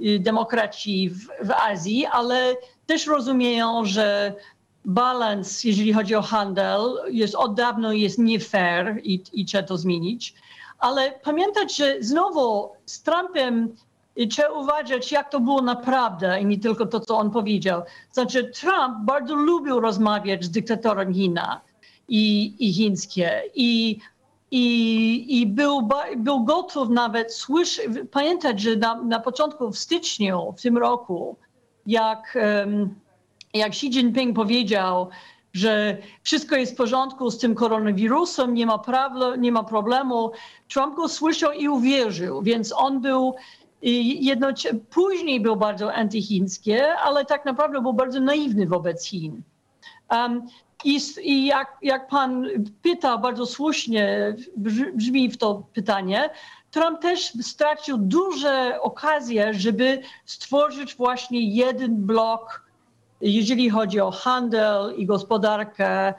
y, 0.00 0.18
demokracji 0.18 1.10
w, 1.10 1.26
w 1.42 1.50
Azji, 1.50 2.06
ale 2.06 2.56
też 2.86 3.06
rozumieją, 3.06 3.84
że 3.84 4.34
balans, 4.84 5.64
jeżeli 5.64 5.92
chodzi 5.92 6.14
o 6.14 6.22
handel, 6.22 6.80
jest 7.10 7.34
od 7.34 7.54
dawna 7.54 7.94
jest 7.94 8.18
nie 8.18 8.40
fair 8.40 9.00
i, 9.02 9.22
i 9.32 9.44
trzeba 9.44 9.68
to 9.68 9.78
zmienić. 9.78 10.34
Ale 10.78 11.12
pamiętać, 11.22 11.76
że 11.76 11.96
znowu 12.00 12.70
z 12.86 13.02
Trumpem 13.02 13.74
i 14.18 14.28
trzeba 14.28 14.48
uważać, 14.48 15.12
jak 15.12 15.30
to 15.30 15.40
było 15.40 15.62
naprawdę, 15.62 16.40
i 16.40 16.46
nie 16.46 16.58
tylko 16.58 16.86
to, 16.86 17.00
co 17.00 17.18
on 17.18 17.30
powiedział. 17.30 17.82
Znaczy, 18.12 18.50
Trump 18.50 18.96
bardzo 19.00 19.34
lubił 19.34 19.80
rozmawiać 19.80 20.44
z 20.44 20.50
dyktatorem 20.50 21.14
China 21.14 21.60
i, 22.08 22.54
i 22.58 22.72
chińskie. 22.72 23.42
I, 23.54 23.98
i, 24.50 25.40
i 25.40 25.46
był, 25.46 25.88
był 26.16 26.44
gotów 26.44 26.88
nawet 26.88 27.34
słyszeć, 27.34 27.86
pamiętać, 28.10 28.60
że 28.60 28.76
na, 28.76 29.02
na 29.02 29.20
początku, 29.20 29.70
w 29.70 29.78
styczniu 29.78 30.54
w 30.58 30.62
tym 30.62 30.78
roku, 30.78 31.36
jak, 31.86 32.38
jak 33.54 33.68
Xi 33.68 33.86
Jinping 33.86 34.36
powiedział, 34.36 35.08
że 35.52 35.96
wszystko 36.22 36.56
jest 36.56 36.72
w 36.72 36.76
porządku 36.76 37.30
z 37.30 37.38
tym 37.38 37.54
koronawirusem, 37.54 38.54
nie 38.54 38.66
ma, 38.66 38.78
prawo, 38.78 39.36
nie 39.36 39.52
ma 39.52 39.64
problemu. 39.64 40.30
Trump 40.68 40.96
go 40.96 41.08
słyszał 41.08 41.52
i 41.52 41.68
uwierzył, 41.68 42.42
więc 42.42 42.72
on 42.76 43.00
był 43.00 43.34
i 43.82 44.32
później 44.90 45.40
był 45.40 45.56
bardzo 45.56 45.94
antychińskie, 45.94 46.92
ale 46.92 47.24
tak 47.24 47.44
naprawdę 47.44 47.80
był 47.80 47.92
bardzo 47.92 48.20
naiwny 48.20 48.66
wobec 48.66 49.04
Chin. 49.04 49.42
Um, 50.10 50.46
I, 50.84 51.00
i 51.22 51.46
jak, 51.46 51.76
jak 51.82 52.08
pan 52.08 52.46
pyta, 52.82 53.18
bardzo 53.18 53.46
słusznie 53.46 54.36
brzmi 54.94 55.30
w 55.30 55.38
to 55.38 55.62
pytanie, 55.74 56.30
Trump 56.70 57.00
też 57.00 57.32
stracił 57.42 57.98
duże 57.98 58.78
okazje, 58.80 59.54
żeby 59.54 60.00
stworzyć 60.24 60.94
właśnie 60.94 61.54
jeden 61.54 62.06
blok, 62.06 62.68
jeżeli 63.20 63.70
chodzi 63.70 64.00
o 64.00 64.10
handel 64.10 64.94
i 64.96 65.06
gospodarkę, 65.06 66.14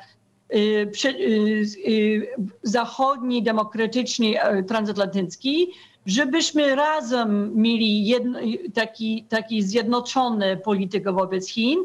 y, 0.53 0.91
y, 1.05 1.63
y, 1.87 2.27
zachodni, 2.63 3.43
demokratyczny, 3.43 4.41
e, 4.41 4.63
transatlantycki, 4.63 5.71
żebyśmy 6.09 6.75
razem 6.75 7.51
mieli 7.55 8.05
jedno, 8.05 8.39
taki, 8.73 9.23
taki 9.29 9.63
zjednoczony 9.63 10.57
politykę 10.57 11.13
wobec 11.13 11.49
Chin, 11.49 11.79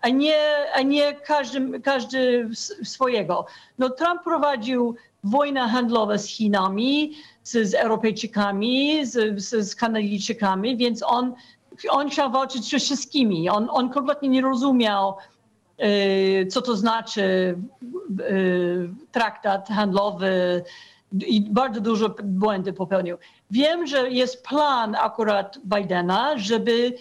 a 0.00 0.08
nie, 0.08 0.36
a 0.74 0.82
nie 0.82 1.14
każdy, 1.14 1.80
każdy 1.80 2.48
swojego. 2.84 3.46
No, 3.78 3.90
Trump 3.90 4.22
prowadził 4.22 4.96
wojnę 5.24 5.68
handlową 5.68 6.18
z 6.18 6.26
Chinami, 6.26 7.12
z, 7.42 7.70
z 7.70 7.74
Europejczykami, 7.74 9.06
z, 9.06 9.42
z, 9.42 9.70
z 9.70 9.76
Kanadyjczykami, 9.76 10.76
więc 10.76 11.02
on, 11.02 11.34
on 11.90 12.10
chciał 12.10 12.30
walczyć 12.30 12.70
ze 12.70 12.78
wszystkimi. 12.78 13.48
On, 13.48 13.68
on 13.70 13.90
kompletnie 13.90 14.28
nie 14.28 14.42
rozumiał, 14.42 15.16
y, 15.84 16.46
co 16.46 16.62
to 16.62 16.76
znaczy 16.76 17.56
y, 18.20 18.90
traktat 19.12 19.68
handlowy, 19.68 20.64
i 21.12 21.40
bardzo 21.40 21.80
dużo 21.80 22.14
błędy 22.24 22.72
popełnił. 22.72 23.16
Wiem, 23.50 23.86
że 23.86 24.10
jest 24.10 24.42
plan 24.42 24.94
akurat 24.94 25.58
Bidena, 25.64 26.38
żeby 26.38 26.94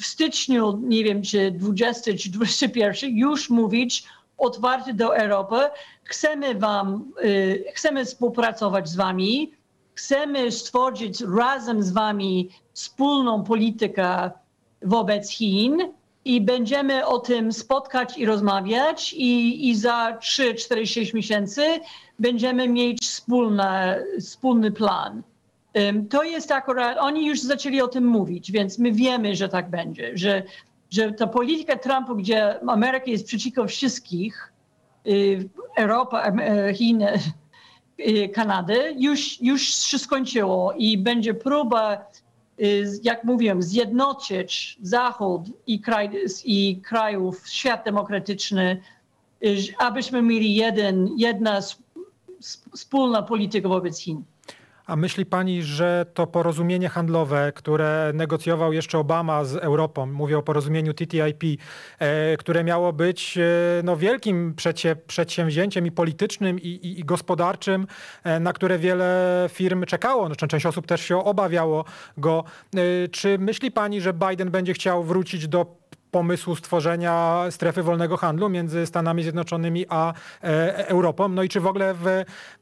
w 0.00 0.06
styczniu, 0.06 0.80
nie 0.82 1.04
wiem 1.04 1.22
czy 1.22 1.50
20 1.50 2.12
czy 2.18 2.30
21, 2.30 3.16
już 3.16 3.50
mówić 3.50 4.04
otwarty 4.38 4.94
do 4.94 5.16
Europy. 5.16 5.56
Chcemy 6.04 6.54
wam, 6.54 7.12
y, 7.24 7.64
chcemy 7.74 8.04
współpracować 8.04 8.88
z 8.88 8.96
wami, 8.96 9.52
chcemy 9.94 10.52
stworzyć 10.52 11.20
razem 11.36 11.82
z 11.82 11.92
wami 11.92 12.50
wspólną 12.72 13.44
politykę 13.44 14.30
wobec 14.82 15.30
Chin 15.30 15.78
i 16.24 16.40
będziemy 16.40 17.06
o 17.06 17.18
tym 17.18 17.52
spotkać 17.52 18.18
i 18.18 18.26
rozmawiać 18.26 19.12
i, 19.12 19.68
i 19.70 19.76
za 19.76 20.18
3, 20.20 20.54
4, 20.54 20.86
6 20.86 21.14
miesięcy 21.14 21.62
będziemy 22.18 22.68
mieć 22.68 23.02
wspólne, 23.02 24.02
wspólny 24.20 24.72
plan. 24.72 25.22
To 26.10 26.22
jest 26.22 26.52
akurat, 26.52 26.98
oni 26.98 27.26
już 27.26 27.40
zaczęli 27.40 27.80
o 27.80 27.88
tym 27.88 28.06
mówić, 28.06 28.52
więc 28.52 28.78
my 28.78 28.92
wiemy, 28.92 29.36
że 29.36 29.48
tak 29.48 29.70
będzie, 29.70 30.10
że, 30.14 30.42
że 30.90 31.12
ta 31.12 31.26
polityka 31.26 31.76
Trumpa, 31.76 32.14
gdzie 32.14 32.60
Ameryka 32.60 33.10
jest 33.10 33.26
przeciwko 33.26 33.66
wszystkich, 33.66 34.52
y, 35.06 35.48
Europa, 35.76 36.32
Chiny, 36.74 37.12
y, 38.00 38.28
Kanady, 38.28 38.94
już, 38.98 39.42
już 39.42 39.62
się 39.62 39.98
skończyło 39.98 40.72
i 40.72 40.98
będzie 40.98 41.34
próba, 41.34 42.06
y, 42.60 42.84
jak 43.02 43.24
mówiłem, 43.24 43.62
zjednoczyć 43.62 44.78
Zachód 44.82 45.42
i, 45.66 45.80
kraj, 45.80 46.10
i 46.44 46.80
krajów, 46.80 47.48
świat 47.48 47.84
demokratyczny, 47.84 48.80
abyśmy 49.78 50.22
mieli 50.22 50.54
jeden, 50.54 51.08
jedna 51.16 51.60
wspólna 52.74 53.22
polityka 53.22 53.68
wobec 53.68 54.00
Chin. 54.00 54.24
A 54.86 54.96
myśli 54.96 55.26
pani, 55.26 55.62
że 55.62 56.06
to 56.14 56.26
porozumienie 56.26 56.88
handlowe, 56.88 57.52
które 57.54 58.10
negocjował 58.14 58.72
jeszcze 58.72 58.98
Obama 58.98 59.44
z 59.44 59.56
Europą, 59.56 60.06
mówię 60.06 60.38
o 60.38 60.42
porozumieniu 60.42 60.94
TTIP, 60.94 61.60
e, 61.98 62.36
które 62.36 62.64
miało 62.64 62.92
być 62.92 63.38
e, 63.38 63.42
no, 63.84 63.96
wielkim 63.96 64.54
przecie, 64.54 64.96
przedsięwzięciem 64.96 65.86
i 65.86 65.90
politycznym, 65.90 66.60
i, 66.60 66.68
i, 66.68 67.00
i 67.00 67.04
gospodarczym, 67.04 67.86
e, 68.24 68.40
na 68.40 68.52
które 68.52 68.78
wiele 68.78 69.48
firm 69.52 69.84
czekało, 69.84 70.28
no, 70.28 70.36
część 70.36 70.66
osób 70.66 70.86
też 70.86 71.00
się 71.00 71.24
obawiało 71.24 71.84
go. 72.18 72.44
Czy 73.10 73.38
myśli 73.38 73.70
pani, 73.70 74.00
że 74.00 74.12
Biden 74.12 74.50
będzie 74.50 74.72
chciał 74.72 75.04
wrócić 75.04 75.48
do 75.48 75.83
pomysłu 76.14 76.56
stworzenia 76.56 77.44
strefy 77.50 77.82
wolnego 77.82 78.16
handlu 78.16 78.48
między 78.48 78.86
Stanami 78.86 79.22
Zjednoczonymi 79.22 79.86
a 79.88 80.12
e, 80.42 80.88
Europą. 80.88 81.28
No 81.28 81.42
i 81.42 81.48
czy 81.48 81.60
w 81.60 81.66
ogóle 81.66 81.94
w, 81.94 82.04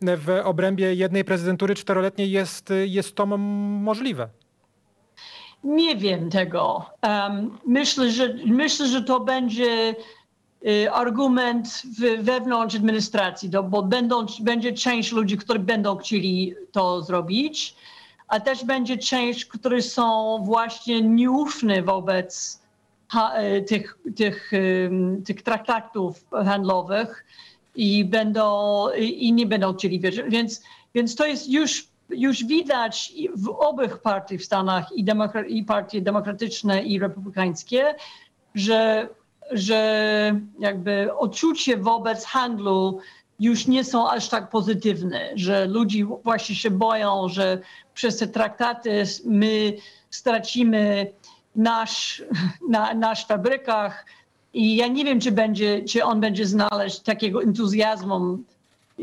w 0.01 0.41
obrębie 0.45 0.95
jednej 0.95 1.25
prezydentury 1.25 1.75
czteroletniej 1.75 2.31
jest, 2.31 2.73
jest 2.87 3.15
to 3.15 3.27
możliwe? 3.27 4.29
Nie 5.65 5.97
wiem 5.97 6.31
tego. 6.31 6.87
Um, 7.03 7.59
myślę, 7.67 8.11
że, 8.11 8.35
myślę, 8.47 8.87
że 8.87 9.03
to 9.03 9.21
będzie 9.21 9.95
y, 10.67 10.93
argument 10.93 11.83
wewnątrz 12.19 12.77
administracji, 12.77 13.51
bo 13.65 13.83
będą, 13.83 14.27
będzie 14.41 14.73
część 14.73 15.13
ludzi, 15.13 15.39
którzy 15.39 15.59
będą 15.59 15.97
chcieli 15.97 16.55
to 16.73 17.03
zrobić, 17.03 17.75
a 18.29 18.41
też 18.41 18.65
będzie 18.65 18.99
część, 18.99 19.47
którzy 19.47 19.83
są 19.83 20.39
właśnie 20.45 21.03
nieufni 21.03 21.83
wobec 21.83 22.62
tych, 23.67 23.99
tych, 24.17 24.51
tych 25.25 25.43
traktatów 25.43 26.25
handlowych 26.31 27.25
i 27.75 28.05
będą 28.05 28.87
i 28.99 29.33
nie 29.33 29.47
będą 29.47 29.75
chcieli 29.75 30.01
wierzyć. 30.01 30.25
Więc, 30.29 30.63
więc 30.95 31.15
to 31.15 31.27
jest 31.27 31.49
już, 31.49 31.89
już 32.11 32.45
widać 32.45 33.13
w 33.37 33.49
obych 33.49 33.99
partiach 33.99 34.41
w 34.41 34.45
Stanach 34.45 34.93
i, 34.93 35.05
demokra- 35.05 35.47
i 35.49 35.65
partie 35.65 36.03
demokratyczne 36.03 36.83
i 36.83 36.99
republikańskie, 36.99 37.95
że, 38.55 39.09
że 39.53 40.41
jakby 40.59 41.15
odczucie 41.17 41.77
wobec 41.77 42.25
handlu 42.25 43.01
już 43.41 43.67
nie 43.67 43.85
są 43.85 44.11
aż 44.11 44.29
tak 44.29 44.51
pozytywne, 44.51 45.31
że 45.35 45.67
ludzie 45.67 46.05
właśnie 46.05 46.55
się 46.55 46.71
boją, 46.71 47.29
że 47.29 47.59
przez 47.95 48.17
te 48.17 48.27
traktaty 48.27 49.05
my 49.25 49.77
stracimy 50.11 51.13
nasz, 51.57 52.23
na, 52.69 52.95
nasz 52.95 53.27
fabrykach 53.27 54.07
i 54.55 54.77
ja 54.77 54.87
nie 54.87 55.05
wiem, 55.05 55.21
czy, 55.21 55.33
będzie, 55.33 55.85
czy 55.85 56.05
on 56.05 56.21
będzie 56.21 56.47
znaleźć 56.47 57.01
takiego 57.01 57.43
entuzjazmu, 57.43 58.39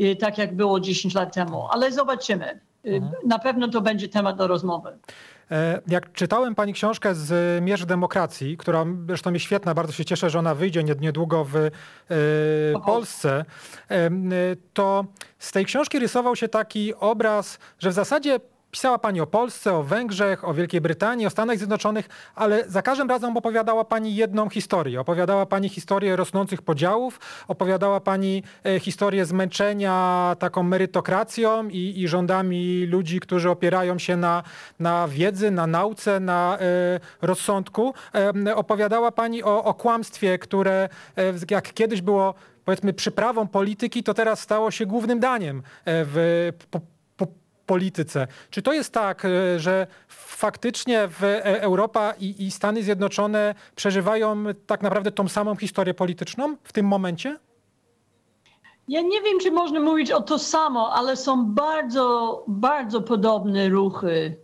y, 0.00 0.16
tak 0.16 0.38
jak 0.38 0.56
było 0.56 0.80
10 0.80 1.14
lat 1.14 1.34
temu, 1.34 1.68
ale 1.70 1.92
zobaczymy. 1.92 2.60
Y, 2.86 2.94
mhm. 2.94 3.12
Na 3.26 3.38
pewno 3.38 3.68
to 3.68 3.80
będzie 3.80 4.08
temat 4.08 4.36
do 4.36 4.46
rozmowy. 4.46 4.98
E, 5.50 5.80
jak 5.86 6.12
czytałem 6.12 6.54
pani 6.54 6.72
książkę 6.72 7.14
z 7.14 7.62
Mierz 7.64 7.86
Demokracji, 7.86 8.56
która 8.56 8.84
zresztą 9.06 9.32
jest 9.32 9.44
świetna, 9.44 9.74
bardzo 9.74 9.92
się 9.92 10.04
cieszę, 10.04 10.30
że 10.30 10.38
ona 10.38 10.54
wyjdzie 10.54 10.84
niedługo 10.84 11.46
w 11.52 11.54
Polsce, 12.86 13.44
to 14.72 15.04
z 15.38 15.52
tej 15.52 15.64
książki 15.64 15.98
rysował 15.98 16.36
się 16.36 16.48
taki 16.48 16.94
obraz, 16.94 17.58
że 17.78 17.90
w 17.90 17.92
zasadzie 17.92 18.40
Pisała 18.70 18.98
pani 18.98 19.20
o 19.20 19.26
Polsce, 19.26 19.72
o 19.72 19.82
Węgrzech, 19.82 20.48
o 20.48 20.54
Wielkiej 20.54 20.80
Brytanii, 20.80 21.26
o 21.26 21.30
Stanach 21.30 21.58
Zjednoczonych, 21.58 22.08
ale 22.34 22.68
za 22.68 22.82
każdym 22.82 23.08
razem 23.08 23.36
opowiadała 23.36 23.84
pani 23.84 24.14
jedną 24.14 24.48
historię. 24.48 25.00
Opowiadała 25.00 25.46
pani 25.46 25.68
historię 25.68 26.16
rosnących 26.16 26.62
podziałów, 26.62 27.20
opowiadała 27.48 28.00
pani 28.00 28.42
e, 28.66 28.80
historię 28.80 29.24
zmęczenia 29.24 30.36
taką 30.38 30.62
merytokracją 30.62 31.68
i, 31.68 32.00
i 32.00 32.08
rządami 32.08 32.86
ludzi, 32.86 33.20
którzy 33.20 33.50
opierają 33.50 33.98
się 33.98 34.16
na, 34.16 34.42
na 34.78 35.08
wiedzy, 35.08 35.50
na 35.50 35.66
nauce, 35.66 36.20
na 36.20 36.58
e, 36.60 37.00
rozsądku. 37.22 37.94
Opowiadała 38.54 39.12
pani 39.12 39.42
o, 39.42 39.64
o 39.64 39.74
kłamstwie, 39.74 40.38
które 40.38 40.88
e, 41.16 41.32
jak 41.50 41.72
kiedyś 41.72 42.02
było 42.02 42.34
powiedzmy 42.64 42.92
przyprawą 42.92 43.48
polityki, 43.48 44.02
to 44.02 44.14
teraz 44.14 44.40
stało 44.40 44.70
się 44.70 44.86
głównym 44.86 45.20
daniem 45.20 45.62
w 45.86 46.48
polityce. 47.70 48.26
Czy 48.50 48.62
to 48.62 48.72
jest 48.72 48.92
tak, 48.92 49.24
e, 49.24 49.60
że 49.60 49.86
faktycznie 50.08 51.08
e, 51.22 51.62
Europa 51.62 52.14
i, 52.20 52.46
i 52.46 52.50
Stany 52.50 52.82
Zjednoczone 52.82 53.54
przeżywają 53.76 54.44
tak 54.66 54.82
naprawdę 54.82 55.12
tą 55.12 55.28
samą 55.28 55.56
historię 55.56 55.94
polityczną 55.94 56.56
w 56.64 56.72
tym 56.72 56.86
momencie? 56.86 57.38
Ja 58.88 59.00
nie 59.00 59.22
wiem, 59.22 59.38
czy 59.40 59.50
można 59.50 59.80
mówić 59.80 60.10
o 60.10 60.22
to 60.22 60.38
samo, 60.38 60.92
ale 60.92 61.16
są 61.16 61.44
bardzo, 61.44 62.44
bardzo 62.48 63.00
podobne 63.00 63.68
ruchy 63.68 64.36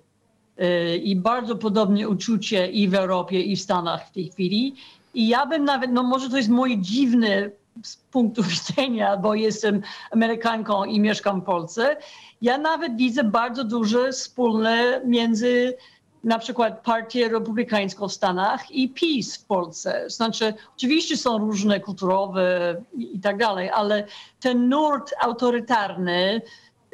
yy, 0.59 0.97
i 0.97 1.17
bardzo 1.17 1.57
podobne 1.57 2.09
uczucie 2.09 2.71
i 2.71 2.89
w 2.89 2.95
Europie, 2.95 3.43
i 3.43 3.57
w 3.57 3.61
Stanach 3.61 4.09
w 4.09 4.13
tej 4.13 4.29
chwili. 4.31 4.75
I 5.15 5.29
ja 5.29 5.47
bym 5.47 5.65
nawet, 5.65 5.91
no 5.93 6.03
może 6.03 6.31
to 6.31 6.37
jest 6.37 6.49
moje 6.49 6.79
dziwne 6.79 7.51
z 7.83 7.97
punktu 7.97 8.43
widzenia, 8.55 9.17
bo 9.17 9.35
jestem 9.35 9.83
Amerykanką 10.11 10.85
i 10.85 11.01
mieszkam 11.01 11.41
w 11.41 11.45
Polsce, 11.45 11.97
ja 12.43 12.59
nawet 12.59 12.97
widzę 12.97 13.25
bardzo 13.25 13.65
duże 13.65 14.13
wspólne 14.13 15.01
między 15.05 15.77
na 16.25 16.39
przykład 16.39 16.83
partię 16.83 17.29
republikańską 17.29 18.09
w 18.09 18.13
Stanach 18.13 18.71
i 18.71 18.89
PiS 18.89 19.37
w 19.37 19.45
Polsce. 19.45 20.05
Znaczy, 20.11 20.55
oczywiście 20.77 21.17
są 21.17 21.39
różne 21.39 21.81
kulturowe 21.81 22.75
i, 22.97 23.21
tak 23.21 23.37
dalej, 23.37 23.71
ale 23.71 24.07
ten 24.41 24.69
nurt 24.69 25.15
autorytarny, 25.21 26.43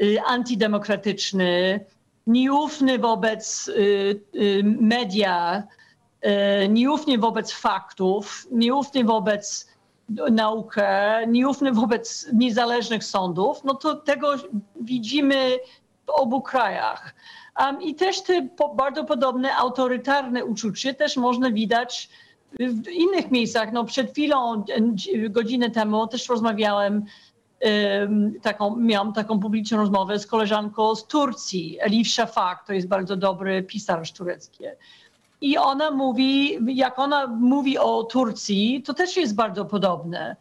y, 0.02 0.22
antydemokratyczny, 0.26 1.80
nieufny 2.26 2.98
wobec 2.98 3.68
y, 3.68 3.72
y, 4.34 4.62
media, 4.64 5.62
nieufny 6.68 7.18
wobec 7.18 7.52
faktów, 7.52 8.46
nieufny 8.50 9.04
wobec 9.04 9.71
naukę, 10.30 11.20
nieufny 11.26 11.72
wobec 11.72 12.28
niezależnych 12.32 13.04
sądów, 13.04 13.64
no 13.64 13.74
to 13.74 13.96
tego 13.96 14.34
widzimy 14.80 15.58
w 16.06 16.10
obu 16.10 16.42
krajach. 16.42 17.14
Um, 17.60 17.82
I 17.82 17.94
też 17.94 18.22
te 18.22 18.48
po, 18.56 18.74
bardzo 18.74 19.04
podobne 19.04 19.56
autorytarne 19.56 20.44
uczucie 20.44 20.94
też 20.94 21.16
można 21.16 21.50
widać 21.50 22.08
w 22.60 22.88
innych 22.88 23.30
miejscach. 23.30 23.72
No 23.72 23.84
przed 23.84 24.10
chwilą, 24.10 24.64
godzinę 25.30 25.70
temu 25.70 26.06
też 26.06 26.28
rozmawiałem, 26.28 27.04
um, 27.60 28.40
taką, 28.42 28.76
miałam 28.76 29.12
taką 29.12 29.40
publiczną 29.40 29.78
rozmowę 29.78 30.18
z 30.18 30.26
koleżanką 30.26 30.94
z 30.94 31.06
Turcji, 31.06 31.78
Elif 31.80 32.08
Shafak, 32.08 32.66
to 32.66 32.72
jest 32.72 32.88
bardzo 32.88 33.16
dobry 33.16 33.62
pisarz 33.62 34.12
turecki. 34.12 34.64
I 35.42 35.58
ona 35.58 35.90
mówi, 35.90 36.58
jak 36.66 36.98
ona 36.98 37.26
mówi 37.26 37.78
o 37.78 38.04
Turcji, 38.04 38.82
to 38.82 38.94
też 38.94 39.16
jest 39.16 39.34
bardzo 39.34 39.64
podobne. 39.64 40.36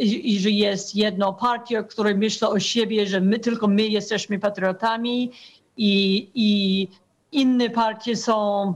I, 0.00 0.40
że 0.40 0.50
jest 0.50 0.96
jedna 0.96 1.32
partia, 1.32 1.82
która 1.82 2.14
myśli 2.14 2.46
o 2.46 2.60
siebie, 2.60 3.06
że 3.06 3.20
my 3.20 3.38
tylko 3.38 3.68
my 3.68 3.82
jesteśmy 3.82 4.38
patriotami 4.38 5.32
i, 5.76 6.28
i 6.34 6.88
inne 7.32 7.70
partie 7.70 8.16
są 8.16 8.74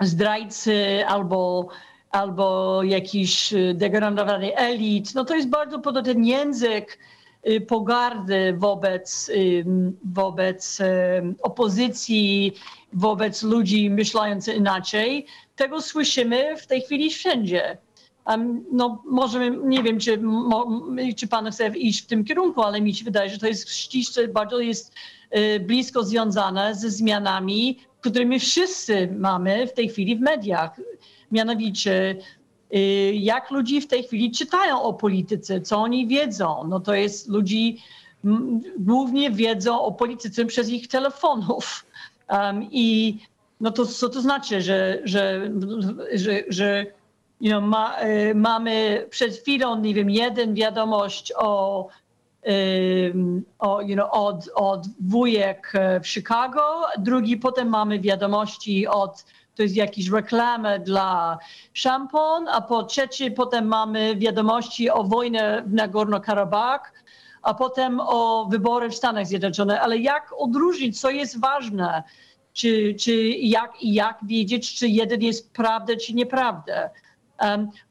zdrajcy 0.00 1.04
albo, 1.06 1.68
albo 2.10 2.82
jakiś 2.82 3.54
degradowany 3.74 4.56
elit. 4.56 5.14
No 5.14 5.24
to 5.24 5.34
jest 5.34 5.48
bardzo 5.48 5.78
podobny 5.78 6.14
ten 6.14 6.24
język 6.24 6.98
y, 7.48 7.60
pogardy 7.60 8.54
wobec, 8.58 9.30
wobec 10.04 10.78
opozycji 11.42 12.54
wobec 12.92 13.42
ludzi 13.42 13.90
myślących 13.90 14.56
inaczej. 14.56 15.26
Tego 15.56 15.80
słyszymy 15.80 16.56
w 16.56 16.66
tej 16.66 16.80
chwili 16.80 17.10
wszędzie. 17.10 17.78
Um, 18.26 18.64
no, 18.72 19.02
może 19.06 19.50
nie 19.50 19.82
wiem, 19.82 19.98
czy, 19.98 20.18
mo, 20.18 20.66
czy 21.16 21.28
pan 21.28 21.50
chce 21.50 21.68
iść 21.68 22.02
w 22.02 22.06
tym 22.06 22.24
kierunku, 22.24 22.62
ale 22.62 22.80
mi 22.80 22.94
się 22.94 23.04
wydaje, 23.04 23.30
że 23.30 23.38
to 23.38 23.46
jest 23.46 23.70
ściśle, 23.70 24.28
bardzo 24.28 24.60
jest 24.60 24.94
y, 25.36 25.60
blisko 25.60 26.04
związane 26.04 26.74
ze 26.74 26.90
zmianami, 26.90 27.78
które 28.00 28.24
my 28.24 28.38
wszyscy 28.38 29.14
mamy 29.18 29.66
w 29.66 29.72
tej 29.72 29.88
chwili 29.88 30.16
w 30.16 30.20
mediach. 30.20 30.80
Mianowicie, 31.32 32.16
y, 32.74 33.12
jak 33.14 33.50
ludzie 33.50 33.80
w 33.80 33.86
tej 33.86 34.02
chwili 34.02 34.30
czytają 34.30 34.82
o 34.82 34.92
polityce, 34.92 35.60
co 35.60 35.78
oni 35.78 36.06
wiedzą. 36.06 36.64
No 36.68 36.80
to 36.80 36.94
jest 36.94 37.28
ludzi 37.28 37.78
głównie 38.78 39.30
wiedzą 39.30 39.80
o 39.80 39.92
polityce 39.92 40.44
przez 40.44 40.68
ich 40.68 40.88
telefonów. 40.88 41.86
Um, 42.28 42.68
I 42.70 43.18
no 43.60 43.70
to 43.70 43.86
co 43.86 44.08
to 44.08 44.20
znaczy, 44.20 44.62
że, 44.62 44.98
że, 45.04 45.50
że, 46.14 46.42
że 46.48 46.86
you 47.40 47.50
know, 47.50 47.62
ma, 47.62 48.02
y, 48.02 48.34
mamy 48.34 49.06
przed 49.10 49.36
chwilą, 49.36 49.80
nie 49.80 49.94
wiem, 49.94 50.10
jeden 50.10 50.54
wiadomość 50.54 51.32
o, 51.36 51.88
y, 52.48 53.14
o, 53.58 53.80
you 53.80 53.94
know, 53.94 54.08
od, 54.12 54.48
od 54.54 54.86
wujek 55.00 55.72
e, 55.74 56.00
w 56.00 56.08
Chicago, 56.08 56.82
drugi 56.98 57.36
potem 57.36 57.68
mamy 57.68 58.00
wiadomości 58.00 58.86
od 58.86 59.24
to 59.54 59.62
jest 59.62 59.76
jakiś 59.76 60.10
reklamę 60.10 60.78
dla 60.80 61.38
szampon, 61.72 62.48
a 62.48 62.60
po 62.60 62.82
trzecie 62.82 63.30
potem 63.30 63.66
mamy 63.66 64.16
wiadomości 64.16 64.90
o 64.90 65.04
wojnie 65.04 65.62
w 65.66 65.74
Nagorno-Karabach, 65.74 66.92
a 67.42 67.54
potem 67.54 68.00
o 68.00 68.46
wybory 68.50 68.90
w 68.90 68.94
Stanach 68.94 69.26
Zjednoczonych. 69.26 69.78
Ale 69.82 69.98
jak 69.98 70.34
odróżnić, 70.38 71.00
co 71.00 71.10
jest 71.10 71.40
ważne? 71.40 72.02
Czy, 72.52 72.94
czy 73.00 73.28
jak, 73.28 73.72
jak 73.82 74.18
wiedzieć, 74.22 74.74
czy 74.74 74.88
jeden 74.88 75.22
jest 75.22 75.52
prawda, 75.52 75.92
czy 75.96 76.14
nieprawda? 76.14 76.90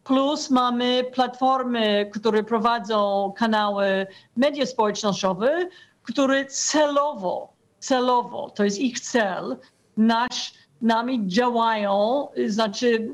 Plus 0.04 0.50
mamy 0.50 1.04
platformy, 1.04 2.10
które 2.14 2.44
prowadzą 2.44 3.34
kanały 3.38 4.08
media 4.38 4.66
społecznościowe, 4.66 5.70
które 6.04 6.46
celowo, 6.46 7.54
celowo, 7.80 8.50
to 8.50 8.64
jest 8.64 8.80
ich 8.80 9.00
cel, 9.00 9.58
nasz, 9.98 10.54
nami 10.82 11.28
działają, 11.28 12.28
znaczy 12.48 13.10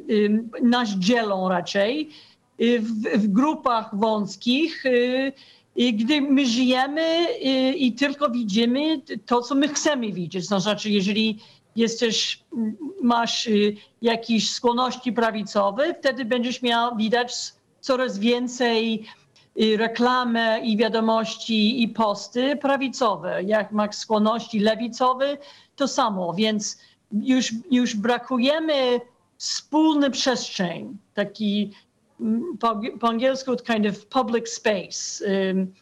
nas 0.61 0.89
dzielą 0.89 1.49
raczej 1.49 2.09
y, 2.61 2.79
w, 2.79 2.91
w 3.17 3.27
grupach 3.27 3.95
wąskich, 3.95 4.85
y, 4.85 5.33
gdy 5.77 6.21
my 6.21 6.45
żyjemy 6.45 7.27
i, 7.41 7.87
i, 7.87 7.93
tylko 7.93 8.29
widzimy 8.29 9.01
to, 9.25 9.41
co 9.41 9.55
my 9.55 9.67
chcemy 9.67 10.11
widzieć. 10.11 10.49
To 10.49 10.59
znaczy, 10.59 10.89
jeżeli 10.89 11.39
jesteś, 11.75 12.43
masz 13.01 13.47
y, 13.47 13.75
jakieś 14.01 14.49
skłonności 14.49 15.13
prawicowe, 15.13 15.93
wtedy 15.99 16.25
będziesz 16.25 16.61
miał 16.61 16.95
widać 16.95 17.33
coraz 17.81 18.19
więcej 18.19 19.05
y, 19.61 19.77
reklamy 19.77 20.61
i 20.63 20.77
wiadomości 20.77 21.83
i 21.83 21.87
posty 21.87 22.55
prawicowe. 22.55 23.43
Jak 23.43 23.71
masz 23.71 23.95
skłonności 23.95 24.59
lewicowe, 24.59 25.37
to 25.75 25.87
samo. 25.87 26.33
Więc 26.33 26.77
już, 27.11 27.53
już 27.71 27.95
brakujemy 27.95 29.01
wspólny 29.37 30.11
przestrzeń, 30.11 30.97
taki 31.13 31.71
po, 32.99 33.07
angielsku 33.07 33.55
kind 33.55 33.85
of 33.85 34.05
public 34.05 34.49
space, 34.49 35.25
um, 35.25 35.73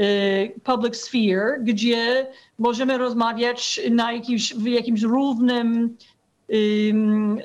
y, 0.00 0.60
public 0.64 0.96
sphere, 0.96 1.58
gdzie 1.60 2.26
możemy 2.58 2.98
rozmawiać 2.98 3.80
na 3.90 4.12
jakimś, 4.12 4.54
w 4.54 4.66
jakimś 4.66 5.02
równym, 5.02 5.96
um, 6.48 7.38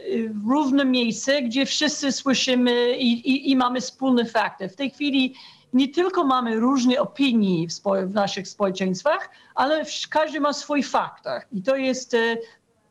równym 0.47 0.91
miejscu, 0.91 1.31
gdzie 1.45 1.65
wszyscy 1.65 2.11
słyszymy 2.11 2.97
i, 2.97 3.29
i, 3.29 3.51
i, 3.51 3.55
mamy 3.55 3.81
wspólne 3.81 4.25
fakty. 4.25 4.69
W 4.69 4.75
tej 4.75 4.91
chwili 4.91 5.33
nie 5.73 5.87
tylko 5.87 6.23
mamy 6.23 6.59
różne 6.59 6.99
opinie 6.99 7.67
w 8.07 8.13
naszych 8.13 8.47
społeczeństwach, 8.47 9.29
ale 9.55 9.85
każdy 10.09 10.39
ma 10.39 10.53
swój 10.53 10.83
faktach. 10.83 11.47
I 11.51 11.61
to 11.61 11.75
jest 11.75 12.13
y, 12.13 12.37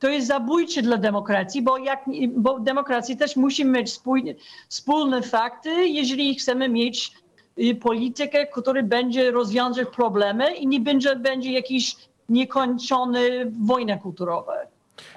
to 0.03 0.09
jest 0.09 0.27
zabójcze 0.27 0.83
dla 0.83 0.97
demokracji, 0.97 1.63
bo, 1.63 1.79
jak, 1.79 2.05
bo 2.37 2.61
demokracji 2.61 3.17
też 3.17 3.37
musimy 3.37 3.79
mieć 3.79 3.93
spój, 3.93 4.37
wspólne 4.69 5.23
fakty, 5.23 5.89
jeżeli 5.89 6.35
chcemy 6.35 6.69
mieć 6.69 7.13
y, 7.59 7.75
politykę, 7.75 8.47
która 8.47 8.83
będzie 8.83 9.31
rozwiązać 9.31 9.89
problemy 9.89 10.55
i 10.55 10.67
nie 10.67 10.81
będzie, 10.81 11.17
będzie 11.17 11.53
jakiś 11.53 11.97
niekończony 12.29 13.53
wojna 13.67 13.99
kulturowa. 13.99 14.53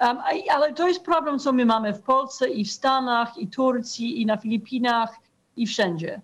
Um, 0.00 0.18
ale 0.50 0.72
to 0.72 0.88
jest 0.88 1.04
problem, 1.04 1.38
co 1.38 1.52
my 1.52 1.64
mamy 1.64 1.92
w 1.94 2.02
Polsce 2.02 2.48
i 2.48 2.64
w 2.64 2.72
Stanach, 2.72 3.38
i 3.38 3.48
Turcji, 3.48 4.22
i 4.22 4.26
na 4.26 4.36
Filipinach, 4.36 5.16
i 5.56 5.66
wszędzie. 5.66 6.20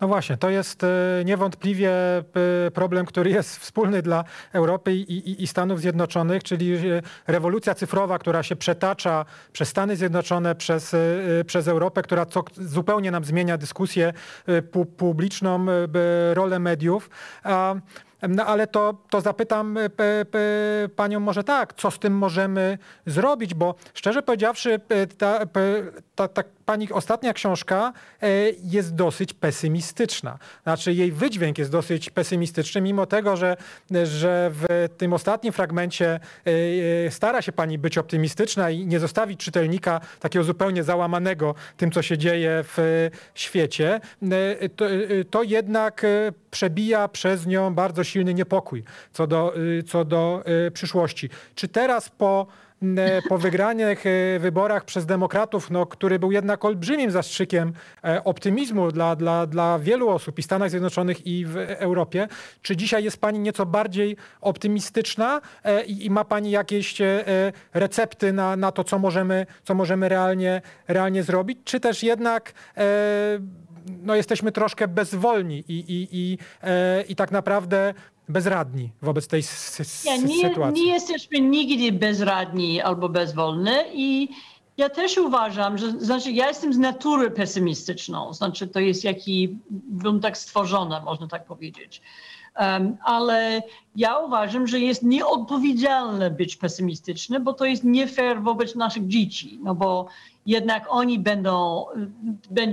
No 0.00 0.08
właśnie, 0.08 0.36
to 0.36 0.50
jest 0.50 0.84
e, 0.84 0.88
niewątpliwie 1.24 1.90
e, 2.18 2.22
problem, 2.70 3.06
który 3.06 3.30
jest 3.30 3.56
wspólny 3.56 4.02
dla 4.02 4.24
Europy 4.52 4.94
i, 4.94 5.12
i, 5.12 5.42
i, 5.42 5.46
Stanów 5.46 5.80
Zjednoczonych, 5.80 6.44
czyli 6.44 6.74
e, 6.74 7.02
rewolucja 7.26 7.74
cyfrowa, 7.74 8.18
która 8.18 8.42
się 8.42 8.56
przetacza 8.56 9.24
przez 9.52 9.68
Stany 9.68 9.96
Zjednoczone, 9.96 10.54
przez, 10.54 10.96
przez 11.46 11.68
Europę, 11.68 12.02
która 12.02 12.26
co, 12.26 12.44
zupełnie 12.56 13.10
nam 13.10 13.24
zmienia 13.24 13.58
dyskusję 13.58 14.12
publiczną, 14.96 15.66
rolę 16.32 16.58
mediów. 16.58 17.10
No 18.28 18.46
ale 18.46 18.66
to, 18.66 18.94
to 19.10 19.20
zapytam 19.20 19.78
panią 20.96 21.20
może 21.20 21.44
tak, 21.44 21.74
co 21.74 21.90
z 21.90 21.98
tym 21.98 22.12
możemy 22.12 22.78
zrobić, 23.06 23.54
bo 23.54 23.74
szczerze 23.94 24.22
powiedziawszy, 24.22 24.80
ta, 25.18 25.40
ta, 26.20 26.42
ta 26.42 26.42
pani 26.66 26.92
ostatnia 26.92 27.32
książka 27.32 27.92
e, 28.22 28.28
jest 28.62 28.94
dosyć 28.94 29.32
pesymistyczna. 29.32 30.38
Znaczy 30.62 30.92
jej 30.92 31.12
wydźwięk 31.12 31.58
jest 31.58 31.70
dosyć 31.70 32.10
pesymistyczny, 32.10 32.80
mimo 32.80 33.06
tego, 33.06 33.36
że, 33.36 33.56
że 34.04 34.50
w 34.54 34.88
tym 34.96 35.12
ostatnim 35.12 35.52
fragmencie 35.52 36.20
stara 37.10 37.42
się 37.42 37.52
pani 37.52 37.78
być 37.78 37.98
optymistyczna 37.98 38.70
i 38.70 38.86
nie 38.86 39.00
zostawić 39.00 39.40
czytelnika 39.40 40.00
takiego 40.20 40.44
zupełnie 40.44 40.84
załamanego 40.84 41.54
tym, 41.76 41.90
co 41.90 42.02
się 42.02 42.18
dzieje 42.18 42.64
w 42.64 43.08
świecie, 43.34 44.00
to, 44.76 44.84
to 45.30 45.42
jednak 45.42 46.06
przebija 46.50 47.08
przez 47.08 47.46
nią 47.46 47.74
bardzo 47.74 48.04
silny 48.04 48.34
niepokój 48.34 48.84
co 49.12 49.26
do, 49.26 49.54
co 49.88 50.04
do 50.04 50.44
przyszłości. 50.72 51.30
Czy 51.54 51.68
teraz 51.68 52.08
po 52.08 52.46
po 53.28 53.38
wygranych 53.38 54.06
y, 54.06 54.38
wyborach 54.40 54.84
przez 54.84 55.06
demokratów, 55.06 55.70
no, 55.70 55.86
który 55.86 56.18
był 56.18 56.32
jednak 56.32 56.64
olbrzymim 56.64 57.10
zastrzykiem 57.10 57.72
e, 58.04 58.24
optymizmu 58.24 58.92
dla, 58.92 59.16
dla, 59.16 59.46
dla 59.46 59.78
wielu 59.78 60.08
osób 60.08 60.38
i 60.38 60.42
w 60.42 60.44
Stanach 60.44 60.70
Zjednoczonych 60.70 61.26
i 61.26 61.46
w 61.46 61.56
Europie. 61.56 62.28
Czy 62.62 62.76
dzisiaj 62.76 63.04
jest 63.04 63.20
pani 63.20 63.38
nieco 63.38 63.66
bardziej 63.66 64.16
optymistyczna 64.40 65.40
e, 65.64 65.84
i, 65.84 66.06
i 66.06 66.10
ma 66.10 66.24
pani 66.24 66.50
jakieś 66.50 67.00
e, 67.00 67.24
recepty 67.74 68.32
na, 68.32 68.56
na 68.56 68.72
to, 68.72 68.84
co 68.84 68.98
możemy, 68.98 69.46
co 69.64 69.74
możemy 69.74 70.08
realnie, 70.08 70.62
realnie 70.88 71.22
zrobić? 71.22 71.58
Czy 71.64 71.80
też 71.80 72.02
jednak 72.02 72.52
no, 74.02 74.14
jesteśmy 74.14 74.52
troszkę 74.52 74.88
bezwolni 74.88 75.64
i, 75.68 75.78
i, 75.78 76.08
i, 76.12 76.38
e, 76.62 77.02
i 77.02 77.16
tak 77.16 77.30
naprawdę 77.30 77.94
bezradni 78.30 78.90
wobec 79.02 79.26
tej 79.26 79.42
nie, 80.04 80.18
nie, 80.18 80.48
sytuacji. 80.48 80.84
Nie 80.84 80.92
jesteśmy 80.92 81.40
nigdy 81.40 81.98
bezradni 81.98 82.80
albo 82.80 83.08
bezwolni 83.08 83.72
i 83.94 84.28
ja 84.80 84.88
też 84.88 85.18
uważam, 85.18 85.78
że 85.78 85.90
znaczy 85.90 86.32
ja 86.32 86.48
jestem 86.48 86.72
z 86.72 86.78
natury 86.78 87.30
pesymistyczną, 87.30 88.32
znaczy 88.32 88.68
to 88.68 88.80
jest 88.80 89.04
jaki, 89.04 89.58
bym 89.70 90.20
tak 90.20 90.38
stworzona, 90.38 91.00
można 91.00 91.28
tak 91.28 91.44
powiedzieć. 91.44 92.02
Um, 92.60 92.96
ale 93.04 93.62
ja 93.96 94.18
uważam, 94.18 94.66
że 94.66 94.80
jest 94.80 95.02
nieodpowiedzialne 95.02 96.30
być 96.30 96.56
pesymistyczny, 96.56 97.40
bo 97.40 97.52
to 97.52 97.64
jest 97.64 97.84
nie 97.84 98.06
fair 98.06 98.42
wobec 98.42 98.74
naszych 98.74 99.06
dzieci, 99.06 99.58
no 99.62 99.74
bo 99.74 100.06
jednak 100.46 100.86
oni 100.88 101.18
będą, 101.18 101.86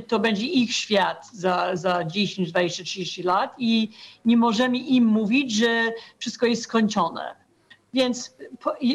to 0.08 0.20
będzie 0.20 0.46
ich 0.46 0.74
świat 0.74 1.30
za, 1.34 1.76
za 1.76 2.04
10, 2.04 2.52
20, 2.52 2.84
30 2.84 3.24
lat 3.24 3.56
i 3.58 3.90
nie 4.26 4.38
możemy 4.38 4.78
im 4.78 5.06
mówić, 5.06 5.52
że 5.52 5.92
wszystko 6.18 6.46
jest 6.46 6.62
skończone. 6.62 7.36
Więc, 7.94 8.38